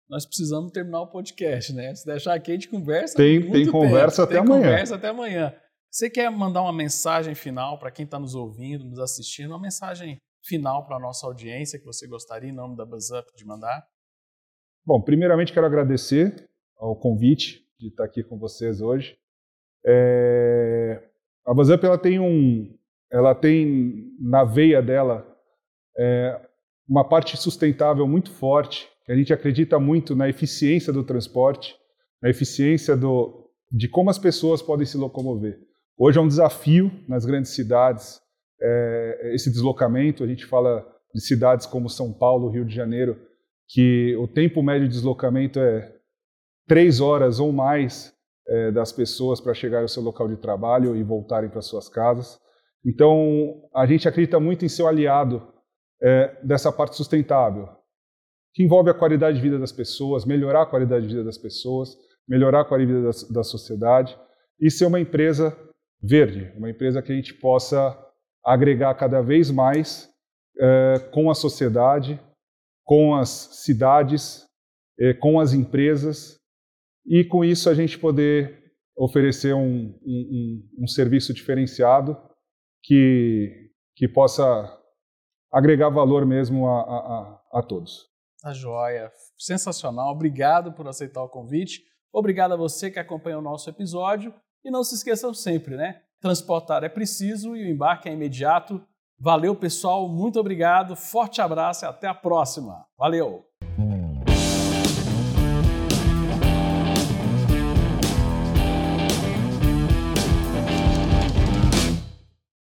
nós 0.08 0.24
precisamos 0.24 0.72
terminar 0.72 1.02
o 1.02 1.10
podcast, 1.10 1.72
né? 1.74 1.94
Se 1.94 2.06
deixar 2.06 2.34
aqui, 2.34 2.50
a 2.50 2.54
gente 2.54 2.68
conversa. 2.68 3.16
Tem, 3.16 3.50
tem 3.50 3.70
conversa 3.70 4.26
tempo. 4.26 4.32
até 4.32 4.34
tem 4.34 4.40
amanhã. 4.40 4.70
conversa 4.70 4.94
até 4.94 5.08
amanhã. 5.08 5.54
Você 5.90 6.08
quer 6.08 6.30
mandar 6.30 6.62
uma 6.62 6.72
mensagem 6.72 7.34
final 7.34 7.78
para 7.78 7.90
quem 7.90 8.04
está 8.04 8.18
nos 8.18 8.34
ouvindo, 8.34 8.84
nos 8.84 8.98
assistindo, 8.98 9.50
uma 9.50 9.60
mensagem 9.60 10.16
final 10.44 10.86
para 10.86 10.96
a 10.96 11.00
nossa 11.00 11.26
audiência 11.26 11.78
que 11.78 11.84
você 11.84 12.06
gostaria, 12.06 12.48
em 12.48 12.54
nome 12.54 12.76
da 12.76 12.86
BuzzUp, 12.86 13.26
de 13.36 13.44
mandar? 13.44 13.86
Bom, 14.86 15.02
primeiramente 15.02 15.52
quero 15.52 15.66
agradecer 15.66 16.48
ao 16.78 16.96
convite 16.96 17.66
de 17.78 17.88
estar 17.88 18.04
aqui 18.04 18.22
com 18.22 18.38
vocês 18.38 18.80
hoje. 18.80 19.18
É... 19.84 21.02
A 21.46 21.52
BuzzUp 21.52 21.84
ela 21.84 21.98
tem 21.98 22.18
um, 22.18 22.77
ela 23.10 23.34
tem 23.34 24.12
na 24.20 24.44
veia 24.44 24.82
dela 24.82 25.26
é, 25.96 26.40
uma 26.88 27.04
parte 27.04 27.36
sustentável 27.36 28.06
muito 28.06 28.30
forte 28.30 28.88
a 29.08 29.16
gente 29.16 29.32
acredita 29.32 29.78
muito 29.78 30.14
na 30.14 30.28
eficiência 30.28 30.92
do 30.92 31.02
transporte, 31.02 31.74
na 32.22 32.28
eficiência 32.28 32.94
do, 32.94 33.50
de 33.72 33.88
como 33.88 34.10
as 34.10 34.18
pessoas 34.18 34.60
podem 34.60 34.84
se 34.84 34.98
locomover. 34.98 35.58
Hoje 35.96 36.18
é 36.18 36.20
um 36.20 36.28
desafio 36.28 36.92
nas 37.08 37.24
grandes 37.24 37.52
cidades 37.52 38.20
é, 38.60 39.32
esse 39.34 39.50
deslocamento. 39.50 40.22
A 40.22 40.26
gente 40.26 40.44
fala 40.44 40.86
de 41.14 41.22
cidades 41.22 41.64
como 41.64 41.88
São 41.88 42.12
Paulo, 42.12 42.50
Rio 42.50 42.66
de 42.66 42.74
Janeiro, 42.74 43.18
que 43.66 44.14
o 44.16 44.28
tempo 44.28 44.62
médio 44.62 44.86
de 44.86 44.94
deslocamento 44.94 45.58
é 45.58 45.90
três 46.66 47.00
horas 47.00 47.40
ou 47.40 47.50
mais 47.50 48.12
é, 48.46 48.70
das 48.70 48.92
pessoas 48.92 49.40
para 49.40 49.54
chegar 49.54 49.80
ao 49.80 49.88
seu 49.88 50.02
local 50.02 50.28
de 50.28 50.36
trabalho 50.36 50.94
e 50.94 51.02
voltarem 51.02 51.48
para 51.48 51.62
suas 51.62 51.88
casas. 51.88 52.38
Então, 52.84 53.68
a 53.74 53.86
gente 53.86 54.08
acredita 54.08 54.38
muito 54.38 54.64
em 54.64 54.68
ser 54.68 54.82
o 54.82 54.86
aliado 54.86 55.46
é, 56.00 56.40
dessa 56.44 56.72
parte 56.72 56.96
sustentável 56.96 57.68
que 58.54 58.62
envolve 58.62 58.90
a 58.90 58.94
qualidade 58.94 59.36
de 59.36 59.42
vida 59.42 59.58
das 59.58 59.72
pessoas, 59.72 60.24
melhorar 60.24 60.62
a 60.62 60.66
qualidade 60.66 61.06
de 61.06 61.14
vida 61.14 61.24
das 61.24 61.38
pessoas, 61.38 61.96
melhorar 62.26 62.62
a 62.62 62.64
qualidade 62.64 62.96
de 62.96 63.02
vida 63.02 63.28
da, 63.28 63.34
da 63.40 63.44
sociedade 63.44 64.18
e 64.60 64.70
ser 64.70 64.86
uma 64.86 65.00
empresa 65.00 65.56
verde, 66.02 66.52
uma 66.56 66.70
empresa 66.70 67.02
que 67.02 67.12
a 67.12 67.14
gente 67.14 67.34
possa 67.34 67.96
agregar 68.44 68.94
cada 68.94 69.20
vez 69.20 69.50
mais 69.50 70.08
eh, 70.58 70.98
com 71.12 71.30
a 71.30 71.34
sociedade, 71.34 72.20
com 72.84 73.14
as 73.14 73.28
cidades, 73.64 74.46
eh, 74.98 75.14
com 75.14 75.38
as 75.38 75.52
empresas 75.52 76.38
e 77.06 77.24
com 77.24 77.44
isso 77.44 77.68
a 77.68 77.74
gente 77.74 77.98
poder 77.98 78.72
oferecer 78.96 79.54
um, 79.54 79.94
um, 80.04 80.68
um 80.80 80.86
serviço 80.86 81.32
diferenciado 81.32 82.16
que, 82.82 83.70
que 83.96 84.08
possa 84.08 84.42
agregar 85.52 85.88
valor 85.88 86.26
mesmo 86.26 86.68
a, 86.68 86.80
a, 86.80 87.40
a 87.58 87.62
todos. 87.62 88.06
Tá 88.40 88.52
joia. 88.52 89.10
Sensacional. 89.36 90.12
Obrigado 90.12 90.72
por 90.72 90.86
aceitar 90.86 91.22
o 91.22 91.28
convite. 91.28 91.82
Obrigado 92.12 92.52
a 92.52 92.56
você 92.56 92.90
que 92.90 92.98
acompanha 92.98 93.38
o 93.38 93.42
nosso 93.42 93.68
episódio. 93.68 94.34
E 94.64 94.70
não 94.70 94.84
se 94.84 94.94
esqueçam 94.94 95.32
sempre, 95.32 95.76
né? 95.76 96.02
Transportar 96.20 96.84
é 96.84 96.88
preciso 96.88 97.56
e 97.56 97.64
o 97.64 97.70
embarque 97.70 98.08
é 98.08 98.12
imediato. 98.12 98.84
Valeu, 99.18 99.54
pessoal. 99.54 100.08
Muito 100.08 100.38
obrigado. 100.38 100.94
Forte 100.94 101.40
abraço 101.40 101.84
e 101.84 101.88
até 101.88 102.06
a 102.06 102.14
próxima. 102.14 102.86
Valeu! 102.96 103.47